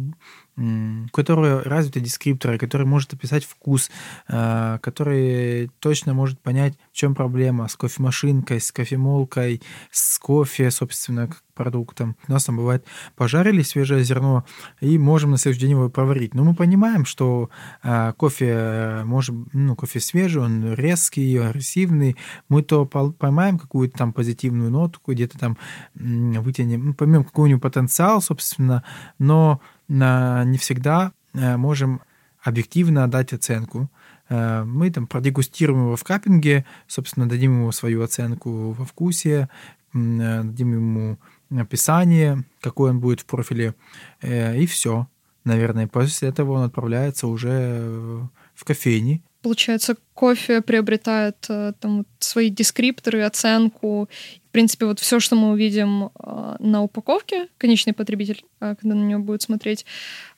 у 0.57 1.09
которого 1.13 1.63
развиты 1.65 2.01
дескрипторы, 2.01 2.59
который 2.59 2.87
может 2.87 3.15
описать 3.15 3.45
вкус, 3.45 3.91
а, 4.29 4.79
который 4.79 5.71
точно 5.79 6.15
может 6.15 6.41
понять, 6.41 6.75
в 6.93 6.97
чем 6.97 7.15
проблема 7.15 7.69
с 7.69 7.77
кофемашинкой, 7.77 8.61
с 8.61 8.71
кофемолкой, 8.71 9.63
с 9.91 10.19
кофе, 10.19 10.71
собственно, 10.71 11.31
продуктом. 11.55 12.17
У 12.29 12.33
нас 12.33 12.45
там 12.45 12.57
бывает 12.57 12.85
пожарили 13.15 13.63
свежее 13.63 14.05
зерно 14.05 14.45
и 14.81 14.99
можем 14.99 15.33
на 15.33 15.39
следующий 15.39 15.63
день 15.63 15.73
его 15.73 15.89
проварить. 15.91 16.35
Но 16.35 16.45
мы 16.45 16.55
понимаем, 16.55 17.05
что 17.05 17.51
э, 17.83 18.13
кофе 18.17 19.03
может, 19.05 19.35
ну, 19.53 19.77
кофе 19.77 20.01
свежий, 20.01 20.43
он 20.43 20.75
резкий, 20.75 21.37
агрессивный. 21.37 22.17
Мы 22.49 22.63
то 22.63 22.87
поймаем 22.87 23.59
какую-то 23.59 23.99
там 23.99 24.13
позитивную 24.13 24.71
нотку, 24.71 25.13
где-то 25.13 25.39
там 25.39 25.59
вытянем, 25.95 26.87
ну, 26.87 26.95
поймем 26.95 27.25
какой-нибудь 27.25 27.63
потенциал, 27.63 28.21
собственно, 28.23 28.83
но 29.19 29.61
э, 29.61 29.82
не 29.93 30.59
всегда 30.59 31.13
э, 31.35 31.57
можем 31.57 32.01
объективно 32.43 33.09
дать 33.09 33.33
оценку. 33.33 33.91
Э, 34.29 34.65
мы 34.65 34.91
там 34.91 35.07
продегустируем 35.07 35.85
его 35.85 35.97
в 35.97 36.05
каппинге, 36.05 36.65
собственно, 36.87 37.29
дадим 37.29 37.61
ему 37.61 37.73
свою 37.73 38.03
оценку 38.03 38.71
во 38.73 38.85
вкусе, 38.85 39.49
э, 39.93 40.43
дадим 40.45 40.73
ему 40.75 41.19
описание, 41.51 42.45
какой 42.61 42.91
он 42.91 43.01
будет 43.01 43.21
в 43.21 43.27
профиле, 43.27 43.75
и 44.23 44.67
все. 44.67 45.07
Наверное, 45.45 45.87
после 45.87 46.29
этого 46.29 46.53
он 46.53 46.63
отправляется 46.63 47.27
уже 47.27 48.27
в 48.55 48.65
кофейни. 48.65 49.23
Получается, 49.43 49.97
кофе 50.15 50.63
приобретает 50.63 51.37
э, 51.49 51.73
там 51.81 52.07
свои 52.21 52.49
дескрипторы, 52.49 53.23
оценку. 53.23 54.09
В 54.49 54.53
принципе, 54.53 54.87
вот 54.87 55.01
все, 55.01 55.19
что 55.19 55.35
мы 55.37 55.51
увидим 55.51 56.05
э, 56.05 56.57
на 56.61 56.83
упаковке, 56.83 57.49
конечный 57.59 57.93
потребитель, 57.93 58.45
когда 58.61 58.95
на 58.95 59.03
нее 59.03 59.19
будет 59.19 59.43
смотреть, 59.43 59.85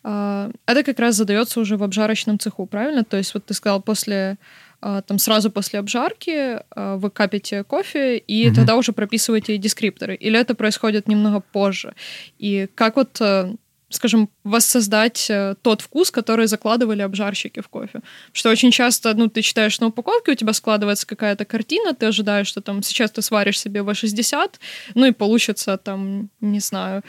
это 0.03 0.83
как 0.85 0.99
раз 0.99 1.17
задается 1.17 1.61
уже 1.61 1.77
в 1.77 1.83
обжарочном 1.83 2.38
цеху, 2.38 2.67
правильно? 2.67 3.05
То 3.05 3.17
есть 3.17 3.35
вот 3.35 3.47
ты 3.47 3.55
сказал, 3.55 3.83
после 3.83 4.37
там 4.81 5.19
сразу 5.19 5.51
после 5.51 5.79
обжарки 5.79 6.61
вы 6.77 7.11
капите 7.11 7.64
кофе, 7.64 8.19
и 8.19 8.49
угу. 8.49 8.57
тогда 8.57 8.77
уже 8.77 8.93
прописываете 8.93 9.57
дескрипторы. 9.57 10.14
Или 10.14 10.38
это 10.38 10.55
происходит 10.55 11.09
немного 11.09 11.40
позже? 11.40 11.95
И 12.38 12.69
как 12.75 12.97
вот 12.97 13.19
э, 13.21 13.55
скажем, 13.88 14.29
воссоздать 14.44 15.27
э, 15.31 15.55
тот 15.62 15.81
вкус, 15.81 16.11
который 16.11 16.47
закладывали 16.47 17.03
обжарщики 17.03 17.61
в 17.61 17.68
кофе. 17.68 18.01
Что 18.33 18.51
очень 18.51 18.70
часто, 18.70 19.14
ну, 19.14 19.29
ты 19.29 19.42
читаешь 19.42 19.81
на 19.81 19.88
упаковке, 19.88 20.33
у 20.33 20.35
тебя 20.35 20.53
складывается 20.53 21.07
какая-то 21.07 21.44
картина, 21.44 21.94
ты 21.94 22.07
ожидаешь, 22.07 22.47
что 22.47 22.61
там 22.61 22.83
сейчас 22.83 23.11
ты 23.11 23.23
сваришь 23.23 23.61
себе 23.61 23.81
В60, 23.81 24.53
ну 24.94 25.07
и 25.07 25.12
получится 25.12 25.77
там, 25.77 26.31
не 26.40 26.61
знаю... 26.61 27.03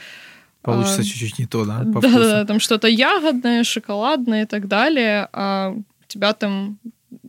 Получится 0.62 1.00
а, 1.00 1.04
чуть-чуть 1.04 1.38
не 1.38 1.46
то, 1.46 1.64
да? 1.64 1.82
Да-да, 1.84 2.44
там 2.44 2.58
что-то 2.58 2.88
ягодное, 2.88 3.62
шоколадное 3.64 4.42
и 4.42 4.46
так 4.46 4.66
далее, 4.66 5.28
а 5.32 5.70
у 5.70 5.84
тебя 6.08 6.32
там 6.32 6.78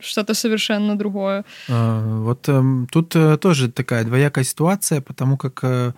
что-то 0.00 0.34
совершенно 0.34 0.96
другое. 0.96 1.44
А, 1.68 2.20
вот 2.20 2.48
эм, 2.48 2.86
тут 2.90 3.14
э, 3.16 3.36
тоже 3.38 3.70
такая 3.70 4.04
двоякая 4.04 4.44
ситуация, 4.44 5.00
потому 5.00 5.36
как 5.36 5.60
э, 5.62 5.92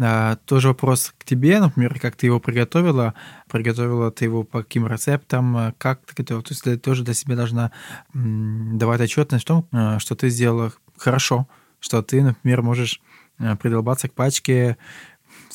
а, 0.00 0.36
тоже 0.44 0.68
вопрос 0.68 1.14
к 1.18 1.24
тебе, 1.24 1.60
например, 1.60 1.98
как 2.00 2.16
ты 2.16 2.26
его 2.26 2.40
приготовила, 2.40 3.14
приготовила 3.50 4.10
ты 4.10 4.24
его 4.24 4.42
по 4.42 4.62
каким 4.62 4.86
рецептам, 4.86 5.56
э, 5.56 5.72
как 5.78 6.00
ты 6.06 6.14
готовила, 6.16 6.42
то 6.42 6.52
есть 6.52 6.62
ты 6.62 6.76
тоже 6.76 7.04
для 7.04 7.14
себя 7.14 7.36
должна 7.36 7.70
давать 8.12 9.00
отчетность 9.00 9.44
в 9.44 9.48
том, 9.48 9.68
что 9.98 10.14
ты 10.14 10.30
сделала 10.30 10.72
хорошо, 10.96 11.46
что 11.80 12.02
ты, 12.02 12.22
например, 12.22 12.62
можешь 12.62 13.00
придолбаться 13.58 14.08
к 14.08 14.12
пачке 14.14 14.76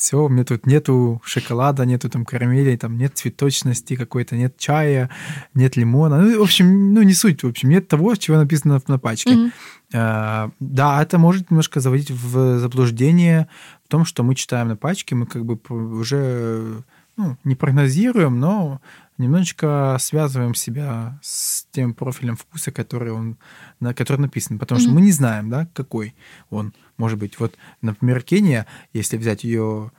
все, 0.00 0.24
у 0.24 0.28
меня 0.28 0.44
тут 0.44 0.66
нету 0.66 1.20
шоколада, 1.24 1.84
нету 1.84 2.08
там 2.08 2.24
карамели, 2.24 2.76
там 2.76 2.96
нет 2.96 3.18
цветочности 3.18 3.96
какой-то, 3.96 4.34
нет 4.34 4.56
чая, 4.56 5.10
нет 5.54 5.76
лимона. 5.76 6.20
Ну, 6.20 6.38
в 6.38 6.42
общем, 6.42 6.94
ну, 6.94 7.02
не 7.02 7.12
суть, 7.12 7.42
в 7.42 7.46
общем, 7.48 7.68
нет 7.68 7.86
того, 7.86 8.14
чего 8.16 8.38
написано 8.38 8.80
на 8.86 8.98
пачке. 8.98 9.50
Mm-hmm. 9.92 10.52
Да, 10.60 11.02
это 11.02 11.18
может 11.18 11.50
немножко 11.50 11.80
заводить 11.80 12.10
в 12.10 12.58
заблуждение 12.58 13.48
том, 13.90 14.04
что 14.04 14.22
мы 14.22 14.34
читаем 14.34 14.68
на 14.68 14.76
пачке, 14.76 15.14
мы 15.14 15.26
как 15.26 15.44
бы 15.44 15.58
уже 15.98 16.82
ну, 17.16 17.36
не 17.44 17.54
прогнозируем, 17.54 18.40
но 18.40 18.80
немножечко 19.18 19.96
связываем 20.00 20.54
себя 20.54 21.18
с 21.22 21.66
тем 21.70 21.92
профилем 21.92 22.36
вкуса, 22.36 22.72
который 22.72 23.12
он, 23.12 23.36
на 23.78 23.92
который 23.92 24.22
написан, 24.22 24.58
потому 24.58 24.80
mm-hmm. 24.80 24.84
что 24.84 24.92
мы 24.92 25.00
не 25.02 25.12
знаем, 25.12 25.50
да, 25.50 25.68
какой 25.74 26.14
он 26.48 26.72
может 26.96 27.18
быть. 27.18 27.38
Вот, 27.38 27.56
например, 27.82 28.22
Кения, 28.22 28.66
если 28.94 29.18
взять 29.18 29.44
ее 29.44 29.90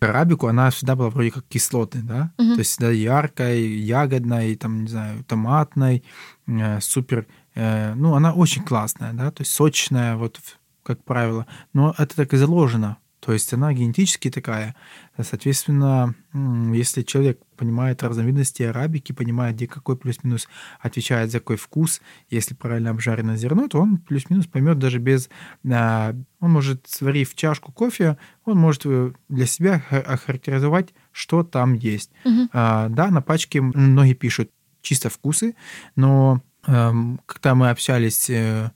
арабику, 0.00 0.48
она 0.48 0.70
всегда 0.70 0.96
была 0.96 1.08
вроде 1.08 1.30
как 1.30 1.44
кислотной, 1.44 2.02
да, 2.02 2.32
mm-hmm. 2.36 2.54
то 2.54 2.58
есть 2.58 2.72
всегда 2.72 2.90
яркой, 2.90 3.62
ягодной, 3.62 4.56
там, 4.56 4.82
не 4.82 4.88
знаю, 4.88 5.24
томатной, 5.24 6.02
э, 6.46 6.80
супер, 6.80 7.26
э, 7.54 7.94
ну, 7.94 8.14
она 8.14 8.34
очень 8.34 8.64
классная, 8.64 9.12
да, 9.12 9.30
то 9.30 9.42
есть 9.42 9.52
сочная, 9.52 10.16
вот, 10.16 10.40
как 10.86 11.04
правило, 11.04 11.46
но 11.72 11.94
это 11.98 12.16
так 12.16 12.32
и 12.32 12.36
заложено 12.36 12.98
то 13.26 13.32
есть 13.32 13.52
она 13.52 13.72
генетически 13.72 14.30
такая. 14.30 14.76
Соответственно, 15.20 16.14
если 16.72 17.02
человек 17.02 17.40
понимает 17.56 18.04
разновидности 18.04 18.62
арабики, 18.62 19.10
понимает, 19.10 19.56
где 19.56 19.66
какой 19.66 19.96
плюс-минус 19.96 20.46
отвечает 20.78 21.32
за 21.32 21.40
какой 21.40 21.56
вкус, 21.56 22.00
если 22.30 22.54
правильно 22.54 22.90
обжарено 22.90 23.34
зерно, 23.36 23.66
то 23.66 23.80
он 23.80 23.98
плюс-минус 23.98 24.46
поймет 24.46 24.78
даже 24.78 24.98
без... 24.98 25.28
А, 25.68 26.14
он 26.38 26.50
может, 26.52 26.86
сварив 26.86 27.34
чашку 27.34 27.72
кофе, 27.72 28.16
он 28.44 28.58
может 28.58 28.82
э, 28.84 29.12
для 29.28 29.46
себя 29.46 29.82
охарактеризовать, 29.90 30.94
что 31.10 31.42
там 31.42 31.72
есть. 31.72 32.12
Угу. 32.24 32.50
Да, 32.52 33.08
на 33.10 33.22
пачке 33.22 33.60
многие 33.60 34.14
пишут 34.14 34.52
чисто 34.82 35.10
вкусы, 35.10 35.56
но 35.96 36.42
эм, 36.68 37.18
когда 37.26 37.56
мы 37.56 37.70
общались 37.70 38.30
э, 38.30 38.70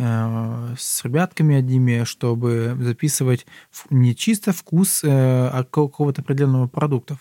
с 0.00 1.04
ребятками 1.04 1.56
одними, 1.56 2.04
чтобы 2.04 2.76
записывать 2.80 3.46
не 3.90 4.14
чисто 4.14 4.52
вкус 4.52 5.04
э, 5.04 5.08
а 5.08 5.64
какого-то 5.64 6.22
определенного 6.22 6.68
продукта, 6.68 7.18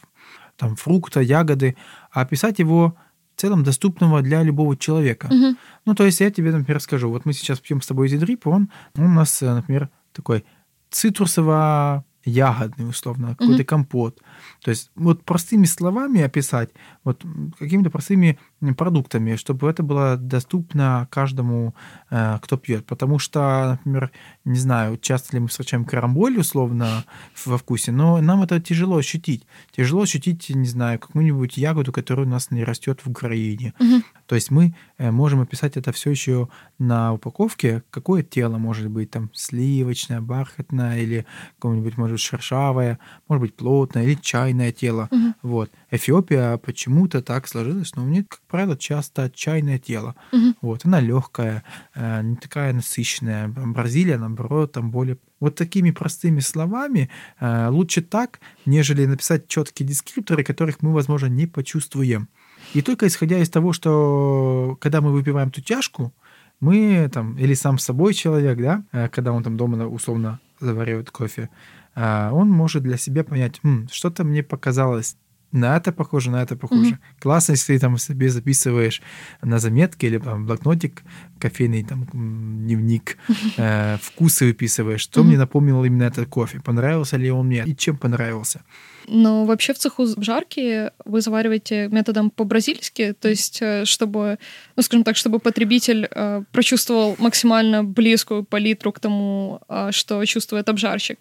там 0.56 0.76
фрукта, 0.76 1.20
ягоды, 1.20 1.76
а 2.12 2.26
писать 2.26 2.60
его 2.60 2.96
в 3.36 3.42
целом 3.42 3.63
доступного 3.63 4.22
для 4.22 4.44
любого 4.44 4.76
человека. 4.76 5.26
Угу. 5.26 5.58
Ну, 5.86 5.96
то 5.96 6.06
есть 6.06 6.20
я 6.20 6.32
тебе, 6.32 6.52
например, 6.52 6.82
скажу, 6.82 7.10
вот 7.10 7.26
мы 7.26 7.34
сейчас 7.34 7.60
пьем 7.60 7.82
с 7.82 7.88
тобой 7.88 8.08
зидрип, 8.08 8.48
он, 8.48 8.70
он 8.98 9.06
у 9.06 9.13
нас, 9.13 9.42
э, 9.42 9.54
например, 9.54 9.89
такой 10.13 10.46
цитрусово 10.89 12.04
ягодный, 12.26 12.88
условно, 12.88 13.30
какой-то 13.30 13.63
mm-hmm. 13.63 13.65
компот. 13.65 14.20
То 14.62 14.72
есть 14.72 14.92
вот 14.96 15.24
простыми 15.24 15.65
словами 15.65 16.22
описать, 16.22 16.70
вот 17.04 17.24
какими-то 17.58 17.89
простыми 17.89 18.38
продуктами, 18.76 19.36
чтобы 19.36 19.69
это 19.69 19.84
было 19.84 20.17
доступно 20.17 21.08
каждому, 21.12 21.74
э, 22.10 22.38
кто 22.41 22.58
пьет. 22.58 22.86
Потому 22.86 23.19
что, 23.19 23.72
например, 23.72 24.12
не 24.45 24.60
знаю, 24.60 24.98
часто 24.98 25.36
ли 25.36 25.39
мы 25.41 25.48
встречаем 25.48 25.86
карамболь 25.86 26.38
условно 26.38 27.04
во 27.45 27.58
вкусе, 27.58 27.91
но 27.91 28.22
нам 28.22 28.43
это 28.43 28.60
тяжело 28.60 28.98
ощутить. 28.98 29.45
Тяжело 29.72 30.04
ощутить, 30.04 30.50
не 30.50 30.67
знаю, 30.67 31.00
какую-нибудь 31.00 31.58
ягоду, 31.58 31.91
которая 31.91 32.26
у 32.26 32.30
нас 32.30 32.52
не 32.52 32.63
растет 32.63 33.02
в 33.04 33.10
Украине. 33.10 33.74
Mm-hmm. 33.80 34.04
То 34.28 34.36
есть 34.36 34.52
мы 34.52 34.76
э, 34.98 35.12
можем 35.12 35.41
описать 35.41 35.78
это 35.78 35.91
все 35.91 36.12
еще 36.12 36.50
на 36.78 37.13
упаковке, 37.13 37.84
какое 37.89 38.24
тело 38.24 38.58
может 38.58 38.89
быть, 38.89 39.12
там 39.12 39.30
сливочное, 39.34 40.22
бархатное 40.22 41.00
или 41.00 41.26
какое-нибудь, 41.56 41.98
может 41.98 42.13
быть, 42.13 42.22
шершавое, 42.22 43.00
может 43.28 43.41
быть, 43.41 43.56
плотное 43.56 44.04
или 44.04 44.15
чайное 44.15 44.72
тело. 44.72 45.08
Угу. 45.12 45.34
Вот. 45.41 45.72
Эфиопия 45.91 46.58
почему-то 46.58 47.22
так 47.22 47.48
сложилась, 47.48 47.95
но 47.95 48.04
у 48.04 48.24
как 48.24 48.41
правило, 48.50 48.76
часто 48.76 49.30
чайное 49.30 49.80
тело. 49.80 50.16
Угу. 50.34 50.54
Вот. 50.62 50.86
Она 50.86 51.00
легкая, 51.00 51.64
э, 51.96 52.22
не 52.24 52.36
такая 52.36 52.74
насыщенная. 52.74 53.48
Бразилия, 53.48 54.18
наоборот, 54.18 54.72
там 54.74 54.92
более 54.92 55.18
вот 55.40 55.56
такими 55.56 55.92
простыми 55.92 56.42
словами 56.42 57.10
э, 57.40 57.70
лучше 57.70 58.02
так, 58.02 58.40
нежели 58.66 59.06
написать 59.06 59.48
четкие 59.48 59.88
дескрипторы, 59.88 60.44
которых 60.44 60.82
мы, 60.82 60.94
возможно, 60.94 61.28
не 61.28 61.48
почувствуем. 61.48 62.28
И 62.74 62.82
только 62.82 63.08
исходя 63.08 63.40
из 63.40 63.50
того, 63.50 63.72
что 63.74 64.78
когда 64.82 65.02
мы 65.02 65.12
выпиваем 65.12 65.52
ту 65.52 65.62
чашку, 65.62 66.14
мы 66.60 67.10
там, 67.14 67.38
или 67.38 67.54
сам 67.54 67.78
с 67.78 67.86
собой 67.86 68.14
человек, 68.14 68.58
да, 68.58 68.84
э, 68.92 69.10
когда 69.10 69.32
он 69.32 69.44
там 69.44 69.58
дома 69.58 69.88
условно 69.88 70.40
заваривает 70.60 71.12
кофе, 71.12 71.50
он 71.96 72.50
может 72.50 72.84
для 72.84 72.98
себя 72.98 73.24
понять, 73.24 73.60
что-то 73.92 74.24
мне 74.24 74.44
показалось 74.44 75.18
на 75.52 75.78
это 75.78 75.92
похоже, 75.92 76.32
на 76.32 76.42
это 76.42 76.56
похоже. 76.56 76.92
Mm-hmm. 76.92 77.22
Классно, 77.22 77.54
если 77.54 77.74
ты 77.74 77.80
там 77.80 77.98
себе 77.98 78.30
записываешь 78.30 79.02
на 79.42 79.60
заметке 79.60 80.08
или 80.08 80.18
там 80.20 80.46
блокнотик, 80.46 81.04
кофейный 81.40 81.84
там 81.84 82.06
дневник, 82.14 83.18
э, 83.58 83.98
вкусы 84.02 84.46
выписываешь, 84.46 85.02
что 85.02 85.22
mm-hmm. 85.22 85.24
мне 85.24 85.38
напомнил 85.38 85.84
именно 85.84 86.04
этот 86.04 86.28
кофе, 86.30 86.60
понравился 86.60 87.18
ли 87.18 87.32
он 87.32 87.48
мне 87.48 87.64
и 87.66 87.76
чем 87.76 87.98
понравился. 87.98 88.62
Но 89.08 89.46
вообще 89.46 89.74
в 89.74 89.78
цеху 89.78 90.06
жарки 90.22 90.92
вы 91.06 91.22
завариваете 91.22 91.88
методом 91.88 92.30
по-бразильски, 92.30 93.14
то 93.20 93.30
есть 93.30 93.60
э, 93.62 93.86
чтобы, 93.86 94.38
ну 94.76 94.84
скажем 94.84 95.04
так, 95.04 95.16
чтобы 95.16 95.40
потребитель 95.40 96.08
э, 96.12 96.44
прочувствовал 96.52 97.16
максимально 97.18 97.84
близкую 97.84 98.44
палитру 98.44 98.92
к 98.92 99.00
тому, 99.00 99.62
э, 99.68 99.90
что 99.92 100.24
чувствует 100.26 100.70
обжарщик. 100.70 101.18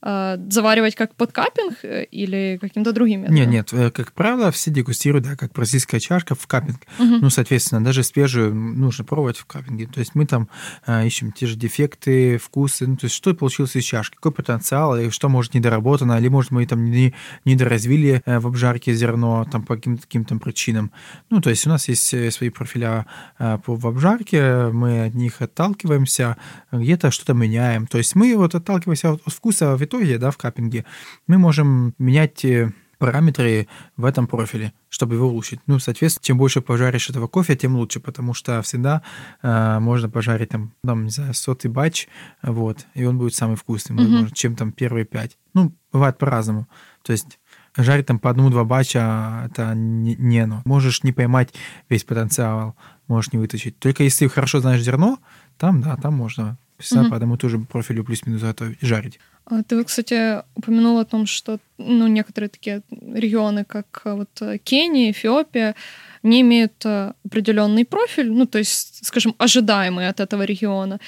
А, 0.00 0.38
заваривать 0.48 0.94
как 0.94 1.16
под 1.16 1.32
капинг 1.32 1.78
э, 1.82 2.04
или 2.04 2.56
каким-то 2.60 2.92
другим 2.92 3.22
методом? 3.22 3.34
Нет, 3.34 3.48
нет, 3.48 3.72
э, 3.72 3.90
как 3.90 4.12
правило, 4.12 4.52
все 4.52 4.70
дегустируют, 4.70 5.24
да, 5.24 5.34
как 5.34 5.52
бразильская 5.52 5.98
чашка 5.98 6.36
в 6.36 6.46
капинг. 6.46 6.82
Угу. 7.00 7.18
Ну, 7.20 7.30
соответственно, 7.30 7.82
даже 7.82 8.04
свежую 8.04 8.54
нужно 8.54 9.04
пробовать 9.04 9.38
в 9.38 9.46
капинге. 9.46 9.88
То 9.88 9.98
есть 9.98 10.14
мы 10.14 10.24
там 10.24 10.48
э, 10.86 11.04
ищем 11.04 11.32
те 11.32 11.46
же 11.46 11.56
дефекты, 11.56 12.38
вкусы, 12.38 12.86
ну, 12.86 12.96
то 12.96 13.06
есть 13.06 13.16
что 13.16 13.34
получилось 13.34 13.74
из 13.74 13.82
чашки, 13.82 14.14
какой 14.14 14.30
потенциал, 14.30 14.96
и 14.96 15.10
что 15.10 15.28
может 15.28 15.54
недоработано, 15.54 16.16
или, 16.16 16.28
может, 16.28 16.52
мы 16.52 16.64
там 16.64 16.84
не, 16.84 17.12
недоразвили 17.44 18.22
в 18.24 18.46
обжарке 18.46 18.94
зерно 18.94 19.46
там 19.50 19.64
по 19.64 19.74
каким-то 19.74 20.02
таким 20.02 20.24
там 20.24 20.38
причинам. 20.38 20.92
Ну, 21.28 21.40
то 21.40 21.50
есть 21.50 21.66
у 21.66 21.70
нас 21.70 21.88
есть 21.88 22.32
свои 22.32 22.50
профиля 22.50 23.06
по, 23.38 23.74
в 23.74 23.84
обжарке, 23.84 24.68
мы 24.68 25.06
от 25.06 25.14
них 25.14 25.42
отталкиваемся, 25.42 26.36
где-то 26.70 27.10
что-то 27.10 27.34
меняем. 27.34 27.88
То 27.88 27.98
есть 27.98 28.14
мы 28.14 28.36
вот 28.36 28.54
отталкиваемся 28.54 29.12
от 29.12 29.22
вкуса 29.26 29.76
в 29.88 29.90
итоге, 29.90 30.18
да, 30.18 30.30
в 30.30 30.36
каппинге, 30.36 30.84
мы 31.26 31.38
можем 31.38 31.94
менять 31.98 32.44
э, 32.44 32.72
параметры 32.98 33.68
в 33.96 34.04
этом 34.04 34.26
профиле, 34.26 34.72
чтобы 34.88 35.14
его 35.14 35.28
улучшить. 35.28 35.60
Ну, 35.66 35.78
соответственно, 35.78 36.24
чем 36.24 36.38
больше 36.38 36.60
пожаришь 36.60 37.08
этого 37.08 37.28
кофе, 37.28 37.56
тем 37.56 37.76
лучше, 37.76 38.00
потому 38.00 38.34
что 38.34 38.60
всегда 38.62 39.02
э, 39.42 39.78
можно 39.78 40.10
пожарить 40.10 40.50
там, 40.50 40.72
там, 40.84 41.04
не 41.04 41.10
знаю, 41.10 41.32
сотый 41.34 41.70
батч, 41.70 42.08
вот, 42.42 42.86
и 42.94 43.04
он 43.04 43.18
будет 43.18 43.34
самый 43.34 43.56
вкусный, 43.56 43.96
mm-hmm. 43.96 44.02
возможно, 44.02 44.30
чем 44.34 44.56
там 44.56 44.72
первые 44.72 45.04
пять. 45.04 45.38
Ну, 45.54 45.72
бывает 45.92 46.18
по-разному. 46.18 46.68
То 47.02 47.12
есть 47.12 47.38
жарить 47.76 48.06
там 48.06 48.18
по 48.18 48.30
одному-два 48.30 48.64
бача 48.64 49.44
это 49.46 49.74
не, 49.74 50.16
не 50.16 50.40
оно. 50.40 50.62
Можешь 50.64 51.04
не 51.04 51.12
поймать 51.12 51.54
весь 51.88 52.04
потенциал, 52.04 52.76
можешь 53.06 53.32
не 53.32 53.38
вытащить. 53.38 53.78
Только 53.78 54.02
если 54.02 54.26
хорошо 54.26 54.60
знаешь 54.60 54.82
зерно, 54.82 55.18
там, 55.56 55.80
да, 55.80 55.96
там 55.96 56.14
можно 56.14 56.58
всегда 56.78 57.02
угу. 57.02 57.10
по 57.10 57.16
одному 57.16 57.36
тоже 57.36 57.58
профилю 57.58 58.04
плюс-минус 58.04 58.42
готовить, 58.42 58.78
жарить. 58.80 59.18
А 59.50 59.62
ты, 59.62 59.82
кстати, 59.84 60.42
упомянул 60.54 60.98
о 60.98 61.04
том, 61.04 61.26
что 61.26 61.58
ну, 61.78 62.06
некоторые 62.06 62.50
такие 62.50 62.82
регионы, 62.90 63.64
как 63.64 64.02
э, 64.04 64.12
вот 64.12 64.28
э, 64.42 64.58
Кения, 64.58 65.10
Эфиопия, 65.10 65.74
не 66.22 66.42
имеют 66.42 66.84
э, 66.84 67.12
определенный 67.24 67.86
профиль, 67.86 68.30
ну, 68.30 68.44
то 68.44 68.58
есть, 68.58 69.06
скажем, 69.06 69.34
ожидаемый 69.38 70.08
от 70.08 70.20
этого 70.20 70.42
региона. 70.42 71.00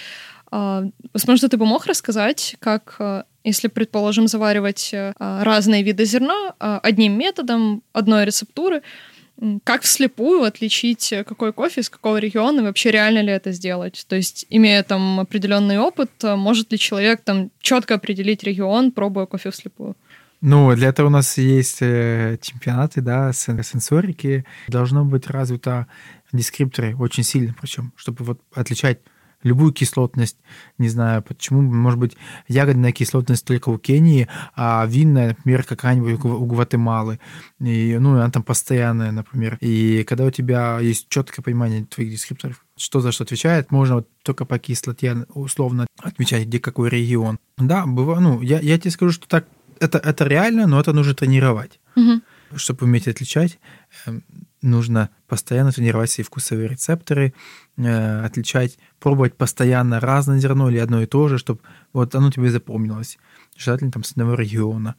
А, 0.50 0.84
возможно, 1.12 1.48
ты 1.48 1.58
бы 1.58 1.66
мог 1.66 1.86
рассказать, 1.86 2.56
как, 2.60 2.98
если, 3.44 3.68
предположим, 3.68 4.26
заваривать 4.26 4.94
разные 5.18 5.82
виды 5.82 6.04
зерна 6.04 6.54
одним 6.58 7.18
методом, 7.18 7.82
одной 7.92 8.24
рецептуры, 8.24 8.82
как 9.64 9.82
вслепую 9.82 10.42
отличить, 10.42 11.12
э, 11.12 11.24
какой 11.24 11.52
кофе 11.52 11.80
из 11.80 11.88
какого 11.88 12.18
региона, 12.18 12.60
и 12.60 12.62
вообще 12.62 12.90
реально 12.90 13.22
ли 13.22 13.32
это 13.32 13.52
сделать? 13.52 14.04
То 14.08 14.16
есть, 14.16 14.46
имея 14.50 14.82
там 14.82 15.20
определенный 15.20 15.78
опыт, 15.78 16.10
э, 16.22 16.36
может 16.36 16.72
ли 16.72 16.78
человек 16.78 17.22
там 17.22 17.50
четко 17.60 17.94
определить 17.94 18.42
регион, 18.42 18.92
пробуя 18.92 19.26
кофе 19.26 19.50
вслепую? 19.50 19.96
Ну, 20.42 20.74
для 20.74 20.88
этого 20.88 21.08
у 21.08 21.10
нас 21.10 21.38
есть 21.38 21.78
э, 21.80 22.38
чемпионаты, 22.40 23.00
да, 23.02 23.32
сенсорики. 23.32 24.44
Должно 24.68 25.04
быть 25.04 25.26
развито 25.26 25.86
дескрипторы 26.32 26.96
очень 26.96 27.24
сильно, 27.24 27.54
причем, 27.60 27.92
чтобы 27.96 28.24
вот 28.24 28.40
отличать 28.54 29.00
любую 29.42 29.72
кислотность. 29.72 30.36
Не 30.78 30.88
знаю, 30.88 31.22
почему, 31.22 31.62
может 31.62 31.98
быть, 31.98 32.16
ягодная 32.48 32.92
кислотность 32.92 33.44
только 33.44 33.68
у 33.70 33.78
Кении, 33.78 34.28
а 34.54 34.84
винная, 34.86 35.28
например, 35.28 35.64
какая-нибудь 35.64 36.24
у 36.24 36.46
Гватемалы. 36.46 37.20
И, 37.60 37.96
ну, 37.98 38.12
она 38.12 38.30
там 38.30 38.42
постоянная, 38.42 39.12
например. 39.12 39.58
И 39.60 40.04
когда 40.04 40.24
у 40.24 40.30
тебя 40.30 40.78
есть 40.80 41.08
четкое 41.08 41.42
понимание 41.42 41.84
твоих 41.84 42.10
дескрипторов, 42.10 42.64
что 42.76 43.00
за 43.00 43.12
что 43.12 43.24
отвечает, 43.24 43.70
можно 43.70 43.96
вот 43.96 44.08
только 44.22 44.44
по 44.44 44.58
кислоте 44.58 45.26
условно 45.34 45.86
отмечать, 45.98 46.46
где 46.46 46.58
какой 46.58 46.90
регион. 46.90 47.38
Да, 47.58 47.86
бывает, 47.86 48.22
ну, 48.22 48.40
я, 48.42 48.60
я 48.60 48.78
тебе 48.78 48.90
скажу, 48.90 49.12
что 49.12 49.28
так 49.28 49.46
это, 49.80 49.98
это 49.98 50.24
реально, 50.26 50.66
но 50.66 50.78
это 50.78 50.92
нужно 50.92 51.14
тренировать. 51.14 51.80
Угу. 51.96 52.20
Чтобы 52.56 52.84
уметь 52.84 53.08
отличать, 53.08 53.58
эм, 54.06 54.22
нужно 54.62 55.10
постоянно 55.26 55.72
тренировать 55.72 56.10
свои 56.10 56.24
вкусовые 56.24 56.68
рецепторы, 56.68 57.34
э, 57.76 58.24
отличать, 58.24 58.78
пробовать 58.98 59.36
постоянно 59.36 60.00
разное 60.00 60.38
зерно 60.38 60.70
или 60.70 60.78
одно 60.78 61.02
и 61.02 61.06
то 61.06 61.28
же, 61.28 61.38
чтобы 61.38 61.60
вот 61.92 62.14
оно 62.14 62.30
тебе 62.30 62.50
запомнилось. 62.50 63.18
Желательно 63.56 63.92
там 63.92 64.04
с 64.04 64.12
одного 64.12 64.34
региона. 64.34 64.96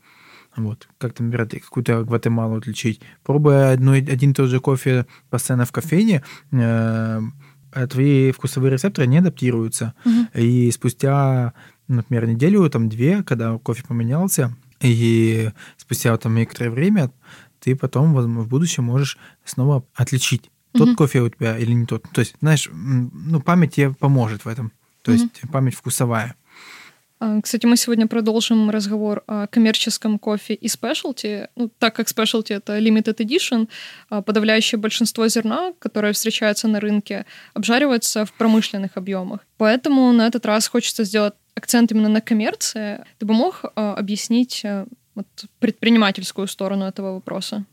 Вот, 0.56 0.90
как 0.98 1.14
там, 1.14 1.28
например, 1.28 1.48
какую-то 1.48 2.04
Гватемалу 2.04 2.58
отличить. 2.58 3.02
Пробуя 3.24 3.72
одно, 3.72 3.94
один 3.94 4.32
и 4.32 4.34
тот 4.34 4.50
же 4.50 4.60
кофе 4.60 5.06
постоянно 5.30 5.66
в 5.66 5.72
кофейне, 5.72 6.24
э, 6.52 7.22
твои 7.90 8.32
вкусовые 8.32 8.72
рецепторы 8.72 9.08
не 9.08 9.20
адаптируются. 9.20 9.94
Угу. 10.04 10.42
И 10.42 10.72
спустя, 10.72 11.54
например, 11.88 12.28
неделю, 12.28 12.70
там, 12.70 12.90
две, 12.90 13.24
когда 13.24 13.58
кофе 13.60 13.84
поменялся, 13.88 14.56
и 14.82 15.52
спустя 15.78 16.18
там 16.18 16.36
некоторое 16.36 16.70
время 16.70 17.12
ты 17.62 17.76
потом 17.76 18.14
в 18.14 18.48
будущем 18.48 18.84
можешь 18.84 19.18
снова 19.46 19.86
отличить, 19.94 20.50
тот 20.74 20.90
угу. 20.90 20.96
кофе 20.96 21.22
у 21.22 21.30
тебя 21.30 21.58
или 21.58 21.72
не 21.72 21.86
тот. 21.86 22.04
То 22.14 22.20
есть, 22.20 22.36
знаешь, 22.42 22.70
ну, 22.72 23.40
память 23.40 23.76
тебе 23.76 23.94
поможет 23.94 24.46
в 24.46 24.48
этом. 24.48 24.72
То 25.04 25.12
угу. 25.12 25.22
есть 25.22 25.42
память 25.52 25.76
вкусовая. 25.76 26.36
А, 27.20 27.40
кстати, 27.40 27.68
мы 27.68 27.78
сегодня 27.78 28.08
продолжим 28.08 28.72
разговор 28.72 29.24
о 29.28 29.46
коммерческом 29.46 30.18
кофе 30.18 30.56
и 30.56 30.68
спешлти. 30.68 31.50
Ну, 31.56 31.70
так 31.78 31.96
как 31.96 32.10
спешлти— 32.10 32.54
это 32.54 32.80
limited 32.80 33.18
edition, 33.18 33.70
а, 34.10 34.24
подавляющее 34.24 34.80
большинство 34.80 35.28
зерна, 35.28 35.74
которое 35.78 36.14
встречается 36.14 36.68
на 36.68 36.80
рынке, 36.80 37.28
обжаривается 37.54 38.26
в 38.26 38.34
промышленных 38.34 38.98
объемах. 38.98 39.42
Поэтому 39.58 40.12
на 40.14 40.26
этот 40.26 40.48
раз 40.48 40.68
хочется 40.68 41.04
сделать 41.04 41.36
акцент 41.54 41.92
именно 41.92 42.10
на 42.10 42.22
коммерции. 42.22 43.06
Ты 43.20 43.28
бы 43.28 43.36
мог 43.36 43.66
а, 43.76 43.94
объяснить 43.94 44.66
вот, 45.16 45.28
предпринимательскую 45.60 46.48
сторону 46.48 46.86
этого 46.86 47.14
вопроса? 47.14 47.66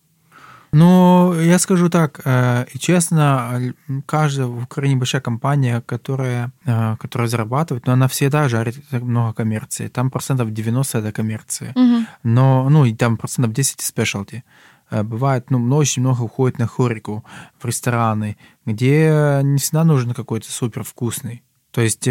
Ну, 0.73 1.35
я 1.41 1.59
скажу 1.59 1.89
так, 1.89 2.21
э, 2.25 2.67
честно, 2.79 3.75
каждая 4.07 4.47
в 4.47 4.65
Украине 4.65 4.97
большая 4.97 5.23
компания, 5.23 5.81
которая, 5.81 6.51
э, 6.67 6.97
которая 7.01 7.29
зарабатывает, 7.29 7.87
но 7.87 7.95
она 7.95 8.07
всегда 8.07 8.49
жарит 8.49 8.77
много 8.93 9.33
коммерции. 9.33 9.89
Там 9.89 10.11
процентов 10.11 10.53
90 10.53 10.99
это 10.99 11.13
коммерции. 11.13 11.73
Угу. 11.75 12.07
Но, 12.25 12.69
ну, 12.69 12.85
и 12.85 12.95
там 12.95 13.17
процентов 13.17 13.55
10 13.55 13.81
спешлти. 13.81 14.45
Э, 14.91 15.03
бывает, 15.03 15.51
ну, 15.51 15.77
очень 15.77 16.03
много 16.03 16.23
уходит 16.23 16.59
на 16.59 16.67
хорику, 16.67 17.25
в 17.59 17.65
рестораны, 17.65 18.37
где 18.67 19.41
не 19.43 19.59
всегда 19.59 19.85
нужен 19.85 20.13
какой-то 20.13 20.53
супер 20.53 20.83
вкусный. 20.85 21.43
То 21.71 21.83
есть 21.83 22.09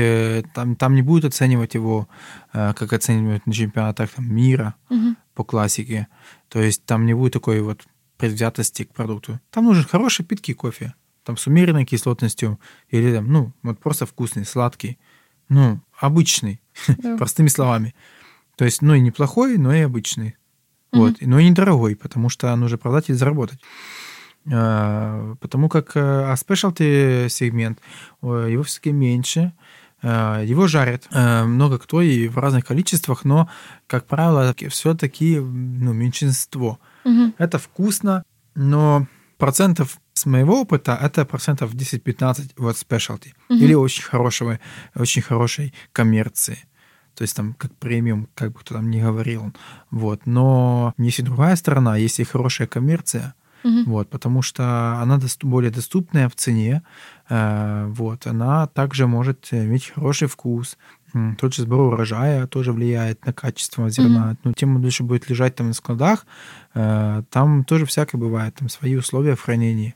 там, 0.53 0.75
там 0.75 0.95
не 0.95 1.01
будут 1.01 1.25
оценивать 1.25 1.73
его, 1.73 2.07
как 2.51 2.93
оценивают 2.93 3.45
на 3.47 3.53
чемпионатах 3.53 4.11
там, 4.11 4.33
мира 4.33 4.75
угу. 4.89 5.15
по 5.33 5.43
классике. 5.43 6.07
То 6.47 6.61
есть 6.61 6.85
там 6.85 7.05
не 7.05 7.13
будет 7.13 7.33
такой 7.33 7.61
вот 7.61 7.81
предвзятости 8.17 8.83
к 8.83 8.93
продукту. 8.93 9.39
Там 9.51 9.65
нужен 9.65 9.83
хороший 9.83 10.25
питкий 10.25 10.53
кофе, 10.53 10.93
там 11.23 11.37
с 11.37 11.47
умеренной 11.47 11.85
кислотностью 11.85 12.59
или 12.89 13.13
там, 13.13 13.31
ну, 13.31 13.53
вот 13.63 13.79
просто 13.79 14.05
вкусный, 14.05 14.45
сладкий, 14.45 14.97
ну, 15.49 15.79
обычный, 15.99 16.61
да. 16.87 17.15
простыми 17.17 17.47
словами. 17.47 17.95
То 18.55 18.65
есть, 18.65 18.81
ну, 18.81 18.93
и 18.93 18.99
неплохой, 18.99 19.57
но 19.57 19.73
и 19.73 19.81
обычный. 19.81 20.35
Угу. 20.91 21.01
Вот, 21.01 21.15
но 21.21 21.39
и 21.39 21.49
недорогой, 21.49 21.95
потому 21.95 22.29
что 22.29 22.55
нужно 22.55 22.77
продать 22.77 23.09
и 23.09 23.13
заработать. 23.13 23.59
А, 24.51 25.35
потому 25.39 25.69
как 25.69 25.91
а 25.95 26.33
specialty 26.33 27.29
сегмент, 27.29 27.79
его 28.21 28.63
все-таки 28.63 28.91
меньше, 28.91 29.53
а, 30.01 30.41
его 30.41 30.67
жарят 30.67 31.07
много 31.11 31.79
кто 31.79 32.01
и 32.01 32.27
в 32.27 32.37
разных 32.37 32.65
количествах, 32.65 33.25
но, 33.25 33.49
как 33.87 34.05
правило, 34.05 34.55
все-таки 34.69 35.39
ну, 35.39 35.93
меньшинство. 35.93 36.79
Угу. 37.03 37.33
Это 37.37 37.57
вкусно, 37.57 38.23
но 38.55 39.07
процентов 39.37 39.99
с 40.13 40.25
моего 40.25 40.61
опыта 40.61 40.97
это 40.99 41.25
процентов 41.25 41.73
10-15 41.73 42.53
вот 42.57 42.75
specialty 42.75 43.33
угу. 43.49 43.59
или 43.59 43.73
очень 43.73 44.03
хорошего, 44.03 44.59
очень 44.95 45.21
хорошей 45.21 45.73
коммерции. 45.91 46.59
То 47.15 47.23
есть 47.23 47.35
там 47.35 47.53
как 47.55 47.75
премиум, 47.75 48.27
как 48.35 48.51
бы 48.51 48.59
кто 48.59 48.75
там 48.75 48.91
не 48.91 49.01
говорил. 49.01 49.51
Вот. 49.89 50.25
Но 50.25 50.93
есть 50.99 51.19
и 51.19 51.23
другая 51.23 51.55
сторона, 51.55 51.97
есть 51.97 52.19
и 52.19 52.23
хорошая 52.23 52.67
коммерция, 52.67 53.33
угу. 53.63 53.83
вот, 53.85 54.09
потому 54.09 54.41
что 54.41 54.97
она 55.01 55.17
доступ, 55.17 55.49
более 55.49 55.71
доступная 55.71 56.29
в 56.29 56.35
цене, 56.35 56.83
э, 57.29 57.85
вот, 57.89 58.27
она 58.27 58.67
также 58.67 59.07
может 59.07 59.47
иметь 59.51 59.89
хороший 59.89 60.27
вкус, 60.27 60.77
тот 61.39 61.53
же 61.53 61.63
сбор 61.63 61.93
урожая 61.93 62.47
тоже 62.47 62.71
влияет 62.73 63.25
на 63.25 63.33
качество 63.33 63.89
зерна. 63.89 64.31
Mm-hmm. 64.31 64.37
Ну, 64.43 64.53
тем 64.53 64.81
дольше 64.81 65.03
будет 65.03 65.29
лежать 65.29 65.55
там 65.55 65.67
на 65.67 65.73
складах, 65.73 66.25
э, 66.73 67.23
там 67.29 67.63
тоже 67.63 67.85
всякое 67.85 68.17
бывает, 68.17 68.55
там 68.55 68.69
свои 68.69 68.95
условия 68.95 69.35
в 69.35 69.41
хранении. 69.41 69.95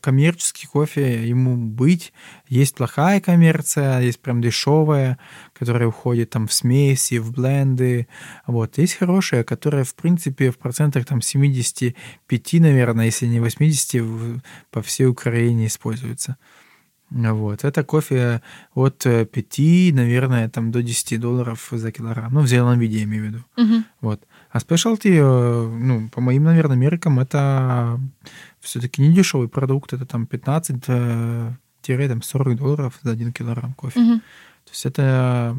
Коммерческий 0.00 0.66
кофе 0.66 1.26
ему 1.26 1.56
быть. 1.56 2.12
Есть 2.48 2.74
плохая 2.74 3.20
коммерция, 3.20 4.00
есть 4.00 4.20
прям 4.20 4.40
дешевая, 4.42 5.18
которая 5.52 5.88
уходит 5.88 6.30
там 6.30 6.48
в 6.48 6.52
смеси, 6.52 7.18
в 7.18 7.32
бленды. 7.32 8.08
Вот. 8.46 8.78
Есть 8.78 8.94
хорошая, 8.94 9.44
которая, 9.44 9.84
в 9.84 9.94
принципе, 9.94 10.50
в 10.50 10.58
процентах 10.58 11.06
там 11.06 11.20
75, 11.20 12.52
наверное, 12.54 13.06
если 13.06 13.26
не 13.26 13.40
80, 13.40 14.42
по 14.70 14.82
всей 14.82 15.06
Украине 15.06 15.66
используется. 15.66 16.36
Вот. 17.14 17.64
Это 17.64 17.84
кофе 17.84 18.40
от 18.74 18.98
5, 18.98 19.94
наверное, 19.94 20.48
там, 20.48 20.70
до 20.70 20.82
10 20.82 21.20
долларов 21.20 21.68
за 21.70 21.92
килограмм. 21.92 22.32
Ну, 22.32 22.40
в 22.40 22.46
зеленом 22.46 22.78
виде, 22.78 22.98
я 22.98 23.04
имею 23.04 23.22
в 23.22 23.26
виду. 23.26 23.44
Угу. 23.56 23.84
Вот. 24.00 24.22
А 24.50 24.60
спешлти, 24.60 25.08
э, 25.08 25.68
ну, 25.68 26.08
по 26.08 26.20
моим, 26.20 26.44
наверное, 26.44 26.76
меркам, 26.76 27.20
это 27.20 28.00
все-таки 28.60 29.02
не 29.02 29.14
дешевый 29.14 29.48
продукт. 29.48 29.92
Это 29.92 30.06
там 30.06 30.26
15 30.26 30.84
там 32.08 32.22
40 32.22 32.56
долларов 32.56 32.98
за 33.02 33.12
1 33.12 33.32
килограмм 33.32 33.74
кофе. 33.74 34.00
Угу. 34.00 34.18
То 34.64 34.70
есть 34.70 34.86
это 34.86 35.56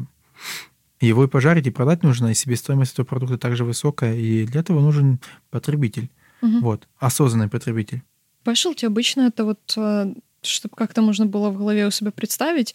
его 1.00 1.24
и 1.24 1.28
пожарить, 1.28 1.66
и 1.66 1.70
продать 1.70 2.02
нужно, 2.02 2.28
и 2.28 2.34
себестоимость 2.34 2.94
этого 2.94 3.06
продукта 3.06 3.38
также 3.38 3.64
высокая, 3.64 4.16
и 4.16 4.46
для 4.46 4.60
этого 4.60 4.80
нужен 4.80 5.20
потребитель. 5.50 6.10
Угу. 6.42 6.60
Вот, 6.60 6.88
осознанный 6.98 7.48
потребитель. 7.48 8.02
Specialty 8.44 8.86
обычно 8.86 9.22
это 9.22 9.44
вот 9.44 9.60
э, 9.76 10.14
чтобы 10.46 10.76
как-то 10.76 11.02
можно 11.02 11.26
было 11.26 11.50
в 11.50 11.58
голове 11.58 11.86
у 11.86 11.90
себя 11.90 12.10
представить, 12.10 12.74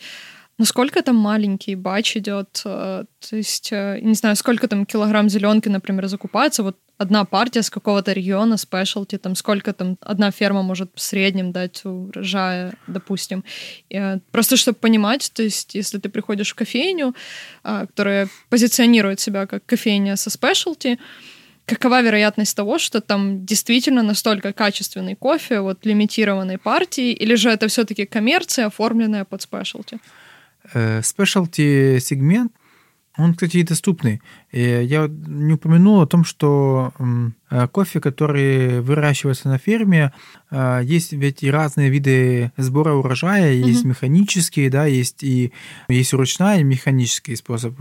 насколько 0.60 1.02
там 1.02 1.16
маленький 1.16 1.76
батч 1.76 2.18
идет, 2.18 2.62
э, 2.66 3.06
то 3.30 3.36
есть, 3.36 3.70
э, 3.72 4.00
не 4.02 4.14
знаю, 4.14 4.36
сколько 4.36 4.68
там 4.68 4.86
килограмм 4.86 5.30
зеленки, 5.30 5.70
например, 5.70 6.08
закупается, 6.08 6.64
вот 6.64 6.78
одна 6.98 7.24
партия 7.24 7.64
с 7.64 7.70
какого-то 7.70 8.12
региона, 8.12 8.58
спешлти, 8.58 9.18
там 9.18 9.36
сколько 9.36 9.72
там 9.74 9.98
одна 10.02 10.32
ферма 10.32 10.62
может 10.62 10.92
в 10.96 11.02
среднем 11.02 11.54
дать 11.54 11.86
урожая, 11.86 12.74
допустим. 12.88 13.46
Э, 13.90 14.20
просто 14.32 14.58
чтобы 14.58 14.78
понимать, 14.78 15.32
то 15.34 15.44
есть 15.44 15.76
если 15.76 15.98
ты 15.98 16.10
приходишь 16.10 16.52
в 16.52 16.56
кофейню, 16.56 17.16
которая 17.64 18.28
позиционирует 18.50 19.20
себя 19.20 19.48
как 19.48 19.66
кофейня 19.66 20.18
со 20.18 20.30
спешлти, 20.30 21.00
какова 21.70 22.02
вероятность 22.02 22.56
того, 22.56 22.80
что 22.80 23.02
там 23.02 23.46
действительно 23.46 24.04
настолько 24.04 24.54
качественный 24.54 25.16
кофе, 25.16 25.62
вот 25.62 25.86
лимитированной 25.86 26.58
партии, 26.58 27.14
или 27.14 27.36
же 27.36 27.50
это 27.50 27.68
все-таки 27.68 28.06
коммерция, 28.06 28.68
оформленная 28.68 29.26
под 29.26 29.42
спешлти? 29.42 30.00
Спешлти 31.02 32.00
сегмент 32.00 32.52
он, 33.20 33.34
кстати, 33.34 33.58
и 33.58 33.64
доступный. 33.64 34.22
И 34.52 34.62
я 34.62 35.08
не 35.10 35.54
упомянул 35.54 36.02
о 36.02 36.08
том, 36.08 36.24
что 36.24 36.94
э, 36.98 37.04
кофе, 37.72 38.00
который 38.00 38.82
выращивается 38.82 39.50
на 39.50 39.58
ферме, 39.58 40.14
э, 40.52 40.82
есть 40.84 41.14
ведь 41.14 41.44
и 41.44 41.50
разные 41.52 41.90
виды 41.90 42.52
сбора 42.58 42.94
урожая, 42.94 43.54
есть 43.54 43.82
угу. 43.82 43.90
механические, 43.90 44.70
да, 44.70 44.86
есть 44.86 45.24
и 45.24 45.52
есть 45.88 46.14
ручная 46.14 46.60
и 46.60 46.64
механический 46.64 47.36
способ. 47.36 47.76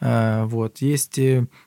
Э, 0.00 0.44
вот. 0.44 0.78
Есть 0.78 1.18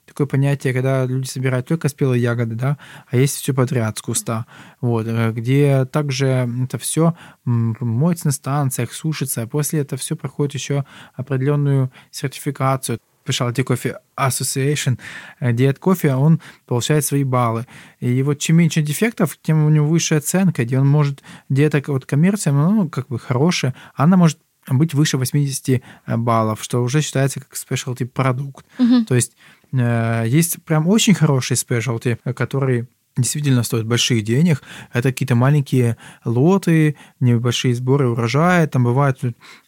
такое 0.06 0.28
понятие, 0.28 0.74
когда 0.74 1.06
люди 1.06 1.28
собирают 1.28 1.68
только 1.68 1.90
спелые 1.90 2.22
ягоды, 2.22 2.56
да, 2.56 2.78
а 3.10 3.18
есть 3.18 3.36
все 3.38 3.54
подряд 3.54 3.98
с 3.98 4.02
куста. 4.02 4.46
Вот. 4.82 5.08
Где 5.08 5.86
также 5.86 6.28
это 6.64 6.78
все 6.78 7.16
моется 7.46 8.28
на 8.28 8.32
станциях, 8.32 8.94
сушится, 8.94 9.44
а 9.44 9.48
после 9.48 9.80
это 9.80 9.98
все 9.98 10.16
проходит 10.16 10.54
еще 10.54 10.86
определенную 11.16 11.92
сертификацию. 12.12 13.00
Specialty 13.28 13.66
Coffee 13.66 13.96
Association, 14.18 15.00
Диет 15.42 15.80
кофе, 15.80 16.16
он 16.16 16.40
получает 16.66 17.06
свои 17.06 17.24
баллы. 17.24 17.66
И 18.00 18.22
вот 18.24 18.40
чем 18.40 18.58
меньше 18.58 18.82
дефектов, 18.82 19.38
тем 19.42 19.66
у 19.66 19.70
него 19.70 19.88
выше 19.88 20.16
оценка, 20.16 20.64
где 20.64 20.80
он 20.80 20.88
может, 20.88 21.24
диета 21.50 21.82
вот 21.88 22.06
коммерция, 22.06 22.54
ну, 22.54 22.90
как 22.90 23.08
бы 23.08 23.20
хорошая, 23.20 23.76
она 23.96 24.18
может 24.18 24.40
быть 24.68 24.94
выше 24.94 25.18
80 25.18 25.82
баллов, 26.18 26.64
что 26.64 26.84
уже 26.84 27.02
считается 27.02 27.40
как 27.40 27.54
specialty 27.54 28.06
продукт. 28.06 28.66
Uh-huh. 28.78 29.06
То 29.06 29.16
есть 29.16 29.34
э, 29.72 30.26
есть 30.28 30.62
прям 30.64 30.88
очень 30.88 31.14
хороший 31.14 31.56
specialty, 31.56 32.18
который 32.34 32.88
действительно 33.18 33.64
стоит 33.64 33.86
больших 33.86 34.24
денег. 34.24 34.62
Это 34.94 35.10
какие-то 35.10 35.36
маленькие 35.36 35.98
лоты, 36.26 36.96
небольшие 37.20 37.76
сборы 37.76 38.10
урожая. 38.10 38.68
Там 38.68 38.84
бывает, 38.84 39.20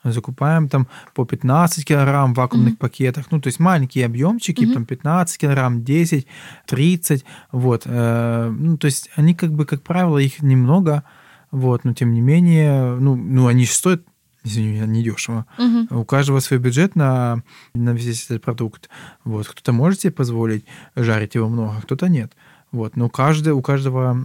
закупаем 0.04 0.70
там 0.70 0.88
по 1.14 1.26
15 1.26 1.86
килограмм 1.86 2.34
в 2.34 2.38
вакуумных 2.38 2.74
mm-hmm. 2.74 2.78
пакетах. 2.78 3.26
Ну, 3.32 3.42
то 3.42 3.48
есть 3.48 3.60
маленькие 3.60 4.06
объемчики, 4.06 4.64
mm-hmm. 4.64 4.74
там 4.74 4.86
15 4.86 5.38
килограмм, 5.38 5.84
10, 5.84 6.28
30. 6.68 7.26
Вот. 7.52 7.84
Э, 7.86 8.50
ну, 8.50 8.78
то 8.78 8.86
есть 8.86 9.10
они 9.16 9.34
как 9.34 9.54
бы, 9.54 9.66
как 9.66 9.82
правило, 9.82 10.18
их 10.18 10.42
немного. 10.42 11.04
Вот, 11.52 11.84
но 11.84 11.94
тем 11.94 12.14
не 12.14 12.22
менее, 12.22 12.96
ну, 12.96 13.16
ну 13.16 13.48
они 13.48 13.66
стоят 13.66 14.04
извини, 14.44 14.80
не 14.88 15.04
дешево. 15.04 15.46
Угу. 15.58 16.00
У 16.00 16.06
каждого 16.06 16.40
свой 16.40 16.60
бюджет 16.60 16.96
на, 16.96 17.44
на 17.74 17.92
весь 17.92 18.26
этот 18.26 18.42
продукт. 18.42 18.90
Вот. 19.24 19.48
Кто-то 19.48 19.72
может 19.74 20.02
себе 20.02 20.12
позволить 20.12 20.66
жарить 20.96 21.36
его 21.36 21.50
много, 21.50 21.82
кто-то 21.82 22.08
нет. 22.08 22.34
Вот. 22.72 22.96
Но 22.96 23.10
каждый, 23.10 23.54
у 23.54 23.62
каждого 23.62 24.16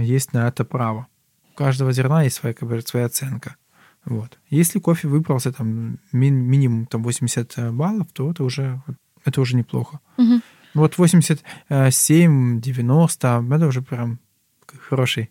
есть 0.00 0.32
на 0.32 0.48
это 0.48 0.64
право. 0.64 1.06
У 1.52 1.56
каждого 1.56 1.92
зерна 1.92 2.22
есть 2.24 2.36
своя, 2.36 2.54
как 2.54 2.68
бы, 2.68 2.80
своя 2.82 3.06
оценка. 3.06 3.56
Вот. 4.04 4.38
Если 4.50 4.80
кофе 4.80 5.08
выбрался 5.08 5.52
там 5.52 5.98
ми- 6.12 6.30
минимум 6.30 6.86
там 6.86 7.02
80 7.02 7.72
баллов, 7.72 8.08
то 8.12 8.30
это 8.30 8.44
уже, 8.44 8.82
это 9.24 9.40
уже 9.40 9.56
неплохо. 9.56 10.00
Угу. 10.18 10.40
Вот 10.74 10.98
87, 10.98 12.60
90, 12.60 13.44
это 13.50 13.66
уже 13.66 13.82
прям 13.82 14.18
хороший. 14.88 15.30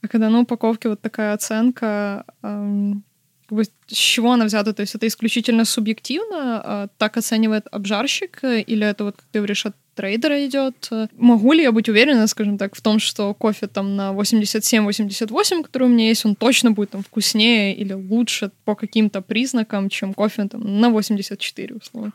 А 0.00 0.08
когда 0.08 0.30
на 0.30 0.40
упаковке 0.40 0.88
вот 0.88 1.00
такая 1.00 1.34
оценка, 1.34 2.24
эм, 2.42 3.04
как 3.48 3.56
бы, 3.56 3.64
с 3.64 3.70
чего 3.86 4.32
она 4.32 4.44
взята? 4.44 4.72
То 4.72 4.82
есть 4.82 4.94
это 4.94 5.06
исключительно 5.06 5.64
субъективно? 5.64 6.62
Э, 6.64 6.88
так 6.98 7.16
оценивает 7.16 7.66
обжарщик? 7.72 8.40
Или 8.44 8.86
это 8.86 9.04
вот, 9.04 9.16
как 9.16 9.26
ты 9.32 9.38
говоришь, 9.38 9.66
от 9.66 9.76
трейдера 9.94 10.46
идет? 10.46 10.90
Могу 11.16 11.52
ли 11.52 11.62
я 11.62 11.72
быть 11.72 11.88
уверена, 11.88 12.26
скажем 12.26 12.58
так, 12.58 12.74
в 12.76 12.80
том, 12.80 12.98
что 12.98 13.34
кофе 13.34 13.66
там 13.66 13.96
на 13.96 14.12
87-88, 14.12 15.62
который 15.62 15.84
у 15.84 15.88
меня 15.88 16.08
есть, 16.08 16.26
он 16.26 16.34
точно 16.34 16.72
будет 16.72 16.90
там 16.90 17.02
вкуснее 17.02 17.74
или 17.74 17.92
лучше 17.92 18.50
по 18.64 18.74
каким-то 18.74 19.22
признакам, 19.22 19.88
чем 19.88 20.14
кофе 20.14 20.48
там 20.48 20.80
на 20.80 20.90
84, 20.90 21.74
условно? 21.76 22.12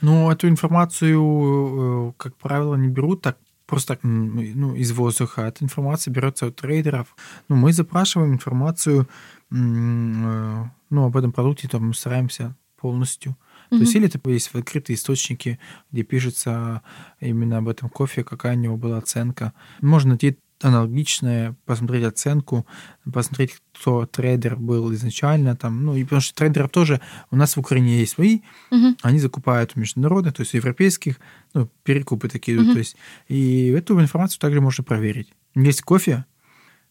Ну, 0.00 0.30
эту 0.30 0.48
информацию, 0.48 2.10
э, 2.10 2.12
как 2.16 2.36
правило, 2.36 2.74
не 2.76 2.88
берут 2.88 3.22
так 3.22 3.38
просто 3.66 3.94
так, 3.94 4.00
ну, 4.04 4.74
из 4.74 4.92
воздуха. 4.92 5.42
Эта 5.42 5.64
информация 5.64 6.12
берется 6.12 6.46
от 6.46 6.56
трейдеров. 6.56 7.16
Ну, 7.48 7.56
мы 7.56 7.72
запрашиваем 7.72 8.32
информацию 8.32 9.08
э, 9.50 9.54
ну, 9.54 11.04
об 11.04 11.16
этом 11.16 11.32
продукте, 11.32 11.68
там 11.68 11.92
стараемся 11.94 12.54
полностью. 12.86 13.32
Mm-hmm. 13.32 13.78
То 13.78 13.82
есть 13.82 13.94
или 13.96 14.06
это 14.06 14.30
есть 14.30 14.54
открытые 14.54 14.94
источники, 14.94 15.58
где 15.90 16.04
пишется 16.04 16.82
именно 17.18 17.58
об 17.58 17.68
этом 17.68 17.88
кофе, 17.88 18.22
какая 18.22 18.56
у 18.56 18.60
него 18.60 18.76
была 18.76 18.98
оценка. 18.98 19.52
Можно 19.80 20.10
найти 20.10 20.38
аналогичное, 20.62 21.56
посмотреть 21.64 22.04
оценку, 22.04 22.64
посмотреть, 23.12 23.56
кто 23.74 24.06
трейдер 24.06 24.54
был 24.54 24.94
изначально 24.94 25.56
там, 25.56 25.84
ну 25.84 25.96
и 25.96 26.04
потому 26.04 26.20
что 26.20 26.32
трейдеров 26.34 26.70
тоже 26.70 27.00
у 27.32 27.36
нас 27.36 27.56
в 27.56 27.60
Украине 27.60 27.98
есть 27.98 28.12
свои, 28.12 28.38
uh-huh. 28.70 28.96
они 29.02 29.18
закупают 29.18 29.74
международных, 29.74 30.34
то 30.34 30.42
есть 30.42 30.54
европейских, 30.54 31.16
ну 31.52 31.68
перекупы 31.82 32.28
такие, 32.28 32.56
uh-huh. 32.56 32.72
то 32.72 32.78
есть 32.78 32.96
и 33.26 33.66
эту 33.76 34.00
информацию 34.00 34.38
также 34.38 34.60
можно 34.60 34.84
проверить. 34.84 35.28
Есть 35.56 35.82
кофе, 35.82 36.24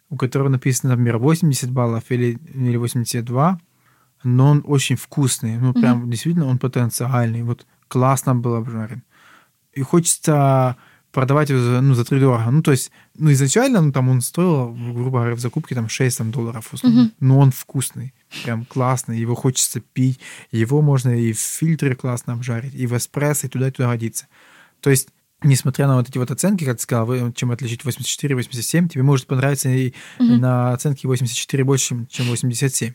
у 0.10 0.18
которого 0.18 0.50
написано, 0.50 0.92
например, 0.92 1.20
80 1.20 1.72
баллов 1.72 2.04
или, 2.10 2.38
или 2.54 2.76
82, 2.76 3.60
но 4.24 4.48
он 4.48 4.64
очень 4.66 4.96
вкусный, 4.96 5.58
ну 5.58 5.74
прям 5.74 6.04
uh-huh. 6.04 6.10
действительно 6.10 6.48
он 6.48 6.58
потенциальный, 6.58 7.44
вот 7.44 7.66
классно 7.88 8.36
был 8.36 8.56
обжарен. 8.56 9.04
И 9.74 9.82
хочется 9.82 10.78
продавать 11.16 11.50
его 11.50 11.60
за, 11.60 11.82
ну, 11.82 11.94
за 11.94 12.04
3 12.04 12.20
дорого. 12.20 12.52
Ну, 12.52 12.62
то 12.62 12.72
есть, 12.72 12.92
ну, 13.18 13.32
изначально, 13.32 13.82
ну, 13.82 13.92
там 13.94 14.10
он 14.10 14.20
стоил, 14.20 14.74
грубо 14.74 15.20
говоря, 15.20 15.36
в 15.36 15.40
закупке 15.40 15.74
там 15.74 15.88
6 15.88 16.18
там, 16.18 16.32
долларов, 16.32 16.74
условно. 16.74 17.00
Uh-huh. 17.00 17.12
Но 17.22 17.40
он 17.40 17.52
вкусный, 17.52 18.14
прям 18.44 18.66
классный, 18.66 19.18
его 19.18 19.34
хочется 19.34 19.80
пить, 19.80 20.20
его 20.52 20.82
можно 20.82 21.10
и 21.10 21.32
в 21.32 21.40
фильтре 21.40 21.96
классно 21.96 22.34
обжарить, 22.34 22.76
и 22.76 22.86
в 22.86 22.98
эспрессо, 22.98 23.48
и 23.48 23.50
туда, 23.50 23.70
и 23.70 23.72
туда 23.72 23.88
годится. 23.88 24.28
То 24.82 24.90
есть, 24.90 25.08
несмотря 25.42 25.88
на 25.88 25.96
вот 25.96 26.10
эти 26.10 26.18
вот 26.18 26.32
оценки, 26.32 26.66
как 26.66 26.78
ты 26.78 26.84
сказал, 26.84 27.32
чем 27.32 27.52
отличить 27.52 27.86
84, 27.86 28.36
87, 28.36 28.90
тебе 28.90 29.04
может 29.04 29.26
понравиться 29.26 29.70
и 29.70 29.94
uh-huh. 30.20 30.38
на 30.38 30.74
оценке 30.74 31.08
84 31.08 31.64
больше, 31.64 32.06
чем 32.10 32.26
87. 32.28 32.94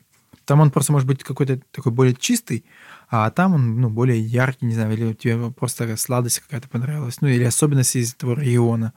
Там 0.51 0.63
он 0.63 0.73
просто 0.73 0.91
может 0.91 1.07
быть 1.07 1.23
какой-то 1.23 1.61
такой 1.71 1.93
более 1.93 2.13
чистый, 2.13 2.65
а 3.09 3.31
там 3.31 3.55
он 3.55 3.81
ну, 3.81 3.89
более 3.89 4.21
яркий, 4.21 4.67
не 4.67 4.75
знаю, 4.75 4.93
или 4.95 5.13
тебе 5.13 5.53
просто 5.53 5.97
сладость 5.97 6.41
какая-то 6.41 6.69
понравилась, 6.69 7.21
ну 7.21 7.29
или 7.29 7.45
особенности 7.45 7.99
из 7.99 8.15
этого 8.15 8.35
региона. 8.35 8.93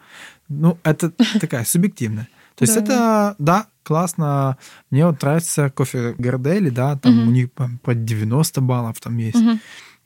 Ну, 0.49 0.79
это 0.83 1.11
такая 1.39 1.63
субъективная. 1.63 2.27
То 2.55 2.63
есть 2.63 2.75
это, 2.75 3.35
да, 3.37 3.67
классно. 3.83 4.57
Мне 4.89 5.05
вот 5.05 5.21
нравится 5.21 5.69
кофе 5.69 6.15
Гордели, 6.17 6.71
да, 6.71 6.97
там 6.97 7.27
у 7.27 7.31
них 7.31 7.51
по 7.51 7.93
90 7.93 8.61
баллов 8.61 8.99
там 8.99 9.15
есть 9.17 9.37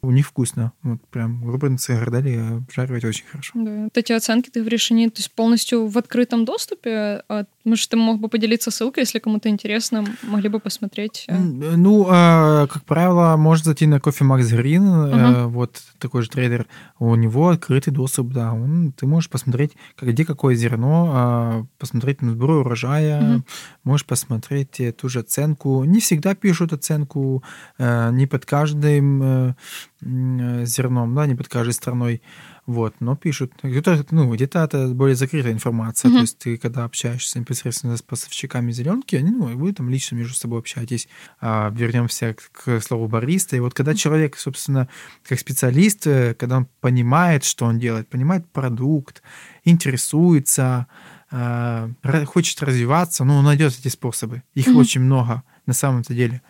у 0.01 0.11
них 0.11 0.27
вкусно. 0.27 0.73
Вот 0.83 1.01
прям 1.09 1.49
рубленцы 1.49 1.93
гордали 1.97 2.37
обжаривать 2.37 3.03
очень 3.03 3.25
хорошо. 3.25 3.53
Да. 3.55 3.83
Вот 3.85 3.97
эти 3.97 4.13
оценки, 4.13 4.49
ты 4.49 4.59
говоришь, 4.59 4.91
они 4.91 5.09
то 5.09 5.17
есть, 5.17 5.31
полностью 5.31 5.87
в 5.87 5.97
открытом 5.97 6.45
доступе? 6.45 7.23
А, 7.27 7.45
может, 7.67 7.89
ты 7.89 7.97
мог 7.97 8.19
бы 8.19 8.29
поделиться 8.29 8.71
ссылкой, 8.71 9.01
если 9.03 9.19
кому-то 9.19 9.49
интересно, 9.49 10.05
могли 10.23 10.49
бы 10.49 10.59
посмотреть? 10.59 11.25
Э? 11.27 11.37
Ну, 11.37 12.07
а, 12.09 12.67
как 12.67 12.83
правило, 12.85 13.35
можно 13.37 13.65
зайти 13.65 13.87
на 13.87 13.99
кофе 13.99 14.25
Green, 14.25 14.79
uh-huh. 14.79 15.47
вот 15.47 15.81
такой 15.99 16.23
же 16.23 16.29
трейдер, 16.29 16.65
у 16.99 17.15
него 17.15 17.49
открытый 17.49 17.93
доступ, 17.93 18.31
да, 18.31 18.53
он, 18.53 18.93
ты 18.93 19.05
можешь 19.05 19.29
посмотреть, 19.29 19.73
где 20.01 20.25
какое 20.25 20.55
зерно, 20.55 21.11
а, 21.13 21.65
посмотреть 21.77 22.21
на 22.21 22.31
сбор 22.31 22.51
урожая, 22.51 23.21
uh-huh. 23.21 23.41
можешь 23.83 24.05
посмотреть 24.05 24.79
э, 24.79 24.91
ту 24.91 25.09
же 25.09 25.19
оценку. 25.19 25.83
Не 25.83 25.99
всегда 25.99 26.35
пишут 26.35 26.73
оценку, 26.73 27.43
э, 27.77 28.11
не 28.11 28.27
под 28.27 28.45
каждым 28.45 29.55
Э, 30.01 30.63
зерном, 30.65 31.15
да, 31.15 31.25
не 31.25 31.33
под 31.33 31.47
каждой 31.47 31.73
страной, 31.73 32.21
вот, 32.67 32.95
но 32.99 33.15
пишут. 33.15 33.53
Где-то, 33.63 34.05
ну, 34.11 34.29
где-то 34.33 34.59
это 34.59 34.89
более 34.89 35.15
закрытая 35.15 35.53
информация, 35.53 36.09
mm-hmm. 36.09 36.13
то 36.13 36.19
есть 36.19 36.37
ты, 36.37 36.57
когда 36.57 36.83
общаешься 36.83 37.39
непосредственно 37.39 37.95
с 37.95 38.01
поставщиками 38.01 38.73
зеленки, 38.73 39.15
они, 39.15 39.31
ну, 39.31 39.45
вы 39.57 39.71
там 39.71 39.89
лично 39.89 40.17
между 40.17 40.35
собой 40.35 40.59
общаетесь. 40.59 41.07
А, 41.39 41.71
вернемся 41.73 42.33
к, 42.33 42.51
к 42.51 42.81
слову 42.81 43.07
бариста, 43.07 43.55
и 43.55 43.61
вот 43.61 43.73
когда 43.73 43.95
человек, 43.95 44.37
собственно, 44.37 44.89
как 45.23 45.39
специалист, 45.39 46.05
э, 46.07 46.33
когда 46.33 46.57
он 46.57 46.67
понимает, 46.81 47.45
что 47.45 47.65
он 47.65 47.79
делает, 47.79 48.09
понимает 48.09 48.45
продукт, 48.51 49.23
интересуется, 49.63 50.87
а, 51.31 51.89
хочет 52.25 52.61
развиваться, 52.61 53.23
ну, 53.23 53.37
он 53.37 53.45
найдет 53.45 53.79
эти 53.79 53.87
способы. 53.87 54.43
Их 54.55 54.67
mm-hmm. 54.67 54.75
очень 54.75 55.01
много 55.01 55.43
на 55.65 55.73
самом-то 55.73 56.13
деле. 56.13 56.41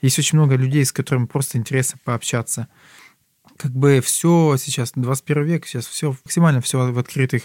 Есть 0.00 0.18
очень 0.18 0.38
много 0.38 0.56
людей, 0.56 0.84
с 0.84 0.90
которыми 0.90 1.26
просто 1.26 1.56
интересно 1.56 2.00
пообщаться. 2.04 2.66
Как 3.62 3.70
бы 3.70 4.00
все 4.00 4.56
сейчас, 4.58 4.90
21 4.96 5.44
век, 5.44 5.66
сейчас 5.66 5.86
все 5.86 6.16
максимально 6.24 6.60
все 6.60 6.90
в 6.90 6.98
открытых 6.98 7.44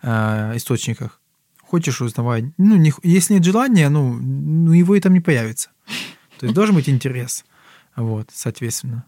э, 0.00 0.52
источниках. 0.54 1.20
Хочешь 1.60 2.00
узнавать, 2.00 2.44
ну, 2.56 2.76
не, 2.76 2.92
если 3.02 3.34
нет 3.34 3.44
желания, 3.44 3.88
ну, 3.88 4.12
ну, 4.14 4.70
его 4.70 4.94
и 4.94 5.00
там 5.00 5.12
не 5.12 5.20
появится. 5.20 5.70
То 6.38 6.46
есть 6.46 6.54
должен 6.54 6.76
быть 6.76 6.88
интерес. 6.88 7.44
Вот, 7.96 8.30
соответственно. 8.32 9.06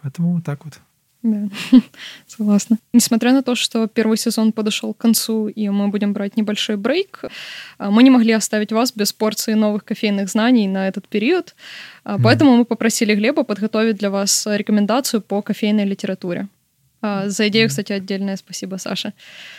Поэтому 0.00 0.40
так 0.42 0.64
вот. 0.64 0.78
Да, 1.26 1.48
согласна. 2.26 2.78
Несмотря 2.92 3.32
на 3.32 3.42
то, 3.42 3.56
что 3.56 3.88
первый 3.88 4.16
сезон 4.16 4.52
подошел 4.52 4.94
к 4.94 4.98
концу, 4.98 5.48
и 5.48 5.68
мы 5.68 5.88
будем 5.88 6.12
брать 6.12 6.36
небольшой 6.36 6.76
брейк, 6.76 7.24
а, 7.78 7.90
мы 7.90 8.04
не 8.04 8.10
могли 8.10 8.32
оставить 8.32 8.72
вас 8.72 8.92
без 8.92 9.12
порции 9.12 9.54
новых 9.54 9.84
кофейных 9.84 10.28
знаний 10.28 10.68
на 10.68 10.86
этот 10.86 11.08
период. 11.08 11.56
Mm. 12.04 12.20
Поэтому 12.22 12.56
мы 12.56 12.64
попросили 12.64 13.14
Глеба 13.14 13.42
подготовить 13.42 13.96
для 13.96 14.10
вас 14.10 14.46
рекомендацию 14.46 15.20
по 15.20 15.42
кофейной 15.42 15.84
литературе. 15.84 16.46
А, 17.02 17.28
за 17.28 17.48
идею, 17.48 17.68
кстати, 17.68 17.92
отдельное 17.92 18.36
спасибо, 18.36 18.76
Саша. 18.76 19.12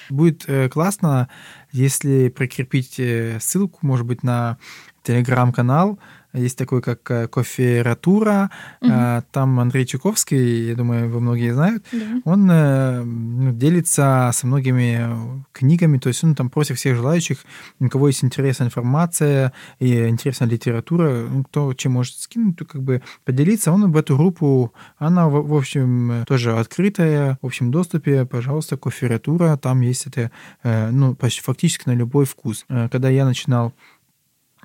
Будет 0.09 0.45
э, 0.47 0.69
классно, 0.69 1.27
если 1.73 2.29
прикрепить 2.29 2.97
э, 2.97 3.39
ссылку, 3.41 3.79
может 3.81 4.05
быть, 4.05 4.23
на 4.23 4.57
телеграм-канал, 5.03 5.99
есть 6.37 6.57
такой, 6.57 6.81
как 6.81 7.09
э, 7.11 7.27
кофература. 7.27 8.49
Угу. 8.81 8.91
Там 9.31 9.59
Андрей 9.59 9.85
Чуковский, 9.85 10.69
я 10.69 10.75
думаю, 10.75 11.09
вы 11.09 11.19
многие 11.19 11.53
знают. 11.53 11.85
Да. 11.91 12.21
Он 12.25 12.49
э, 12.49 13.03
ну, 13.03 13.51
делится 13.53 14.29
со 14.33 14.47
многими 14.47 15.43
книгами, 15.51 15.97
то 15.97 16.09
есть 16.09 16.23
он 16.23 16.35
там 16.35 16.49
просит 16.49 16.77
всех 16.77 16.95
желающих, 16.95 17.39
у 17.79 17.89
кого 17.89 18.07
есть 18.07 18.23
интересная 18.23 18.67
информация 18.67 19.53
и 19.79 20.07
интересная 20.07 20.47
литература, 20.47 21.25
ну, 21.29 21.43
кто 21.43 21.73
чем 21.73 21.93
может 21.93 22.15
скинуть, 22.15 22.57
то 22.57 22.65
как 22.65 22.81
бы 22.81 23.01
поделиться. 23.25 23.71
Он 23.71 23.91
в 23.91 23.97
эту 23.97 24.17
группу, 24.17 24.73
она, 24.97 25.29
в, 25.29 25.53
общем, 25.53 26.23
тоже 26.27 26.57
открытая, 26.57 27.37
в 27.41 27.45
общем 27.45 27.71
доступе, 27.71 28.25
пожалуйста, 28.25 28.77
кофература, 28.77 29.57
там 29.57 29.81
есть 29.81 30.07
это, 30.07 30.31
ну, 30.63 31.15
почти 31.15 31.41
фактически 31.41 31.87
на 31.87 31.93
любой 31.93 32.25
вкус. 32.25 32.65
Когда 32.67 33.09
я 33.09 33.25
начинал 33.25 33.73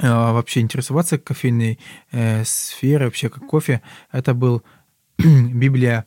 вообще 0.02 0.60
интересоваться 0.60 1.18
кофейной 1.18 1.78
э, 2.10 2.44
сферой, 2.44 3.06
вообще 3.06 3.28
как 3.28 3.46
кофе, 3.46 3.82
это 4.10 4.34
был 4.34 4.62
Библия 5.18 6.06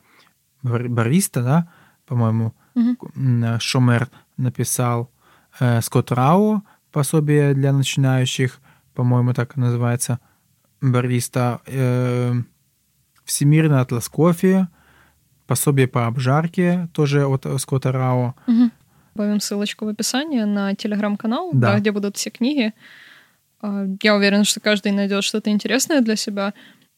бариста, 0.64 1.44
да, 1.44 1.70
по-моему, 2.06 2.54
mm-hmm. 2.76 3.60
Шомер 3.60 4.10
написал, 4.38 5.12
э, 5.60 5.82
Скотт 5.82 6.12
Рау, 6.12 6.64
пособие 6.92 7.54
для 7.54 7.72
начинающих, 7.74 8.60
по-моему, 8.94 9.34
так 9.34 9.56
называется, 9.56 10.20
бариста, 10.82 11.62
э, 11.66 12.34
Всемирный 13.24 13.80
атлас 13.80 14.08
кофе, 14.08 14.68
пособие 15.48 15.88
по 15.88 16.06
обжарке, 16.06 16.90
тоже 16.94 17.26
от 17.26 17.46
Скотта 17.60 17.92
Рау. 17.92 18.36
Угу. 18.48 18.72
Добавим 19.16 19.40
ссылочку 19.40 19.86
в 19.86 19.88
описании 19.88 20.44
на 20.44 20.76
телеграм-канал, 20.76 21.52
да. 21.54 21.74
да, 21.74 21.80
где 21.80 21.92
будут 21.92 22.18
все 22.18 22.30
книги. 22.30 22.74
А, 23.62 23.86
я 24.02 24.16
уверена, 24.16 24.44
что 24.44 24.60
каждый 24.60 24.92
найдет 24.92 25.24
что-то 25.24 25.50
интересное 25.50 26.02
для 26.02 26.16
себя. 26.16 26.54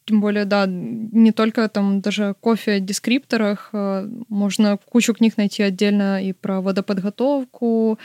Тем 0.05 0.21
более, 0.21 0.45
да, 0.45 0.65
не 0.67 1.31
только 1.31 1.67
там 1.67 1.99
даже 2.01 2.33
кофе 2.39 2.77
в 2.79 2.85
дескрипторах, 2.85 3.69
а, 3.73 4.07
можно 4.29 4.77
кучу 4.77 5.13
книг 5.13 5.37
найти 5.37 5.63
отдельно 5.63 6.23
и 6.23 6.33
про 6.33 6.61
водоподготовку, 6.61 7.99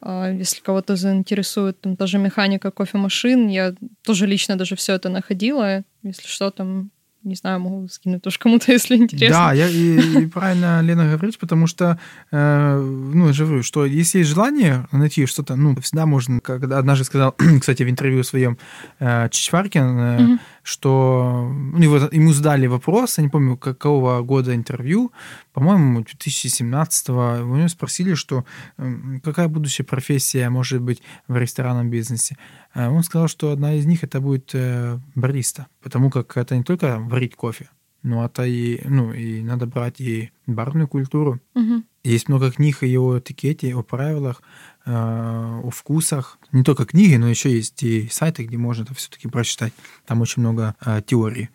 а, 0.00 0.30
если 0.30 0.60
кого-то 0.60 0.96
заинтересует 0.96 1.80
там 1.80 1.94
даже 1.94 2.18
механика 2.18 2.70
кофемашин, 2.70 3.48
я 3.48 3.74
тоже 4.04 4.26
лично 4.26 4.56
даже 4.56 4.76
все 4.76 4.94
это 4.94 5.08
находила. 5.08 5.82
Если 6.02 6.26
что, 6.26 6.50
там 6.50 6.90
не 7.26 7.34
знаю, 7.34 7.60
могу 7.60 7.88
скинуть 7.88 8.22
тоже 8.22 8.38
кому-то, 8.38 8.72
если 8.72 8.96
интересно. 8.96 9.36
Да, 9.36 9.52
я, 9.52 9.68
и, 9.68 10.22
и 10.22 10.26
правильно 10.26 10.80
Лена 10.80 11.10
говорит, 11.10 11.38
потому 11.38 11.66
что, 11.66 11.98
э, 12.30 12.78
ну, 12.78 13.26
я 13.26 13.32
же 13.32 13.44
говорю, 13.44 13.62
что 13.62 13.84
если 13.84 14.18
есть 14.18 14.30
желание 14.30 14.86
найти 14.92 15.26
что-то, 15.26 15.56
ну, 15.56 15.76
всегда 15.80 16.06
можно, 16.06 16.40
как 16.40 16.62
однажды 16.62 17.04
сказал, 17.04 17.34
кстати, 17.60 17.82
в 17.82 17.90
интервью 17.90 18.22
своем 18.22 18.58
э, 19.00 19.28
Чичваркин, 19.30 19.82
э, 19.82 20.18
mm-hmm. 20.18 20.38
Что 20.66 21.48
у 21.74 21.78
него, 21.78 21.96
ему 22.10 22.32
задали 22.32 22.66
вопрос, 22.66 23.18
я 23.18 23.24
не 23.24 23.30
помню, 23.30 23.56
какого 23.56 24.20
года 24.22 24.52
интервью, 24.52 25.12
по-моему, 25.52 26.00
2017-го, 26.00 27.44
у 27.44 27.56
него 27.56 27.68
спросили, 27.68 28.14
что 28.14 28.44
э, 28.76 29.20
какая 29.22 29.46
будущая 29.46 29.86
профессия 29.86 30.50
может 30.50 30.82
быть 30.82 31.02
в 31.28 31.36
ресторанном 31.36 31.88
бизнесе. 31.88 32.36
Э, 32.74 32.88
он 32.88 33.04
сказал, 33.04 33.28
что 33.28 33.52
одна 33.52 33.74
из 33.74 33.86
них 33.86 34.02
это 34.02 34.20
будет 34.20 34.50
э, 34.54 34.98
бариста, 35.14 35.68
потому 35.82 36.10
как 36.10 36.36
это 36.36 36.56
не 36.56 36.64
только 36.64 36.98
варить 36.98 37.36
кофе, 37.36 37.68
но 38.06 38.24
это 38.24 38.44
и, 38.44 38.80
ну, 38.88 39.12
и 39.12 39.42
надо 39.42 39.66
брать 39.66 40.00
и 40.00 40.30
барную 40.46 40.86
культуру. 40.86 41.40
Угу. 41.54 41.82
Есть 42.04 42.28
много 42.28 42.52
книг 42.52 42.82
и 42.84 42.96
о 42.96 43.18
этикете, 43.18 43.74
о 43.74 43.82
правилах, 43.82 44.42
э, 44.84 44.92
о 44.92 45.68
вкусах. 45.70 46.38
Не 46.52 46.62
только 46.62 46.84
книги, 46.86 47.16
но 47.16 47.28
еще 47.28 47.50
есть 47.50 47.82
и 47.82 48.08
сайты, 48.08 48.44
где 48.44 48.56
можно 48.56 48.84
это 48.84 48.94
все-таки 48.94 49.26
прочитать. 49.26 49.72
Там 50.06 50.20
очень 50.20 50.40
много 50.40 50.76
теорий. 51.06 51.50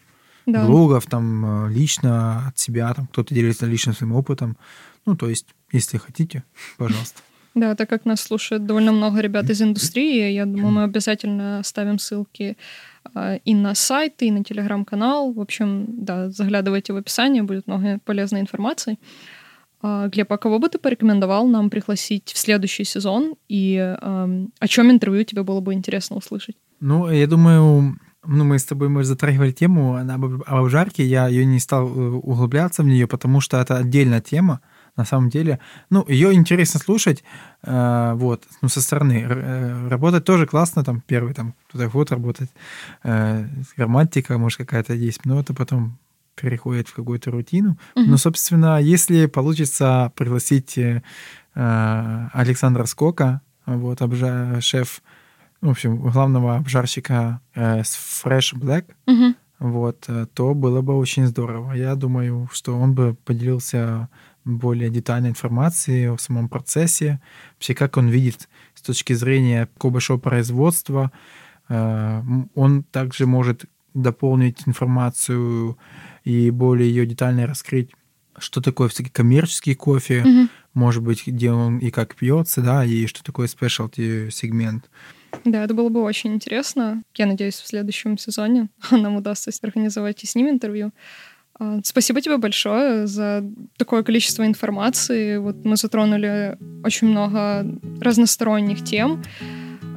Да. 0.46 0.66
Блогов, 0.66 1.06
там 1.06 1.70
лично 1.70 2.50
от 2.50 2.60
себя, 2.60 2.94
там 2.94 3.08
кто-то 3.08 3.34
делится 3.34 3.66
личным 3.66 3.96
своим 3.96 4.12
опытом. 4.14 4.58
Ну, 5.06 5.16
то 5.16 5.30
есть, 5.30 5.48
если 5.72 5.98
хотите, 6.00 6.44
пожалуйста. 6.78 7.22
Да, 7.54 7.76
так 7.76 7.90
как 7.90 8.06
нас 8.06 8.22
слушает 8.22 8.66
довольно 8.66 8.92
много 8.92 9.20
ребят 9.20 9.50
из 9.50 9.62
индустрии, 9.62 10.32
я 10.32 10.46
думаю, 10.46 10.72
мы 10.72 10.84
обязательно 10.92 11.60
оставим 11.60 11.98
ссылки 12.00 12.58
а, 12.58 12.91
и 13.44 13.56
на 13.56 13.76
сайт, 13.76 14.22
и 14.22 14.32
на 14.32 14.44
телеграм-канал. 14.44 15.34
В 15.34 15.40
общем, 15.40 15.86
да, 15.88 16.30
заглядывайте 16.30 16.94
в 16.94 16.98
описание, 16.98 17.44
будет 17.44 17.68
много 17.68 18.00
полезной 18.06 18.42
информации. 18.42 18.98
А, 19.82 20.08
Глеб, 20.08 20.32
а 20.32 20.38
кого 20.38 20.60
бы 20.60 20.70
ты 20.70 20.78
порекомендовал 20.78 21.48
нам 21.48 21.70
пригласить 21.70 22.32
в 22.34 22.38
следующий 22.38 22.86
сезон, 22.86 23.36
и 23.50 23.78
о 24.60 24.68
чем 24.68 24.92
интервью 24.92 25.24
тебе 25.24 25.44
было 25.44 25.62
бы 25.62 25.74
интересно 25.74 26.18
услышать? 26.18 26.56
Ну, 26.80 27.10
я 27.10 27.28
думаю, 27.28 27.98
ну, 28.26 28.44
мы 28.44 28.60
с 28.60 28.66
тобой, 28.66 28.90
мы 28.90 29.04
затрагивали 29.04 29.52
тему 29.52 29.96
об 29.96 30.44
обжарке, 30.46 31.04
я 31.04 31.28
ее 31.28 31.46
не 31.46 31.60
стал 31.60 31.88
э, 31.88 32.10
углубляться 32.10 32.84
в 32.84 32.86
нее, 32.86 33.08
потому 33.08 33.42
что 33.42 33.58
это 33.58 33.78
отдельная 33.78 34.22
тема 34.22 34.62
на 34.98 35.06
самом 35.06 35.30
деле. 35.30 35.60
Ну, 35.90 36.06
ее 36.08 36.34
интересно 36.34 36.80
слушать, 36.80 37.24
э, 37.64 38.14
вот, 38.16 38.44
ну, 38.62 38.70
со 38.70 38.82
стороны. 38.82 39.26
Э, 39.28 39.88
работать 39.90 40.26
тоже 40.26 40.46
классно, 40.46 40.84
там, 40.84 41.02
первый, 41.02 41.34
там, 41.34 41.54
кто-то 41.70 41.88
вот 41.90 42.12
работать, 42.12 42.50
э, 43.04 43.48
грамматика, 43.78 44.38
может, 44.38 44.60
какая-то 44.60 44.94
есть, 44.94 45.26
но 45.26 45.40
это 45.40 45.54
потом 45.54 45.98
переходит 46.36 46.88
в 46.88 46.94
какую-то 46.94 47.32
рутину. 47.32 47.78
Угу. 47.96 48.06
Но, 48.06 48.18
собственно, 48.18 48.82
если 48.82 49.26
получится 49.28 50.12
пригласить 50.16 50.78
э, 50.78 51.02
Александра 51.54 52.86
Скока, 52.86 53.42
вот, 53.66 54.02
обжа- 54.02 54.62
шеф, 54.62 55.02
в 55.62 55.70
общем, 55.70 55.98
главного 55.98 56.58
обжарщика 56.58 57.42
э, 57.54 57.84
с 57.84 58.24
Fresh 58.24 58.56
Black, 58.56 58.86
угу. 59.06 59.36
вот, 59.60 60.06
э, 60.08 60.26
то 60.34 60.54
было 60.54 60.82
бы 60.82 60.98
очень 60.98 61.28
здорово. 61.28 61.74
Я 61.74 61.96
думаю, 61.96 62.50
что 62.52 62.78
он 62.78 62.94
бы 62.94 63.16
поделился 63.26 64.10
более 64.44 64.90
детальной 64.90 65.30
информации 65.30 66.08
о 66.08 66.18
самом 66.18 66.50
процессе, 66.50 67.22
вообще 67.54 67.74
как 67.74 67.98
он 67.98 68.10
видит 68.10 68.50
с 68.74 68.82
точки 68.82 69.14
зрения 69.14 69.68
такого 69.68 69.94
большого 69.94 70.20
производства. 70.20 71.12
Э, 71.70 72.22
он 72.56 72.84
также 72.84 73.26
может 73.26 73.66
дополнить 73.94 74.68
информацию 74.68 75.78
и 76.24 76.50
более 76.50 76.90
ее 76.90 77.06
детально 77.06 77.48
раскрыть, 77.48 77.92
что 78.38 78.62
такое 78.62 78.88
все-таки 78.88 79.12
коммерческий 79.12 79.76
кофе, 79.76 80.22
mm-hmm. 80.22 80.50
может 80.74 81.04
быть, 81.04 81.28
где 81.28 81.52
он 81.52 81.80
и 81.80 81.92
как 81.92 82.16
пьется, 82.16 82.62
да, 82.62 82.86
и 82.86 83.06
что 83.06 83.24
такое 83.24 83.48
specialty 83.48 84.32
сегмент. 84.32 84.90
Да, 85.46 85.64
это 85.64 85.74
было 85.74 85.90
бы 85.90 86.02
очень 86.02 86.34
интересно. 86.34 87.04
Я 87.16 87.26
надеюсь, 87.26 87.56
в 87.56 87.68
следующем 87.68 88.18
сезоне 88.18 88.70
нам 88.92 89.16
удастся 89.16 89.52
организовать 89.62 90.24
и 90.24 90.28
с 90.28 90.36
ним 90.36 90.50
интервью. 90.50 90.92
А, 91.62 91.80
спасибо 91.84 92.22
тебе 92.22 92.38
большое 92.38 93.06
за 93.06 93.44
такое 93.78 94.02
количество 94.02 94.44
информации. 94.46 95.38
Вот 95.38 95.64
мы 95.64 95.76
затронули 95.76 96.58
очень 96.84 97.08
много 97.10 97.66
разносторонних 98.02 98.84
тем. 98.84 99.24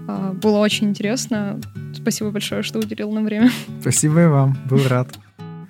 А, 0.06 0.32
было 0.34 0.58
очень 0.58 0.90
интересно. 0.90 1.58
Спасибо 1.94 2.30
большое, 2.30 2.62
что 2.62 2.80
уделил 2.80 3.10
нам 3.12 3.24
время. 3.24 3.50
Спасибо 3.80 4.24
и 4.24 4.26
вам. 4.26 4.58
Был 4.68 4.86
рад. 4.88 5.08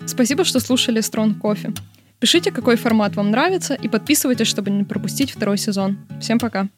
Спасибо, 0.04 0.42
что 0.44 0.58
слушали 0.58 1.00
Strong 1.00 1.38
Кофе. 1.38 1.72
Пишите, 2.18 2.50
какой 2.50 2.74
формат 2.76 3.14
вам 3.14 3.30
нравится, 3.30 3.74
и 3.74 3.88
подписывайтесь, 3.88 4.48
чтобы 4.48 4.70
не 4.70 4.82
пропустить 4.82 5.30
второй 5.30 5.58
сезон. 5.58 5.98
Всем 6.20 6.40
пока. 6.40 6.68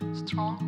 Strong 0.00 0.65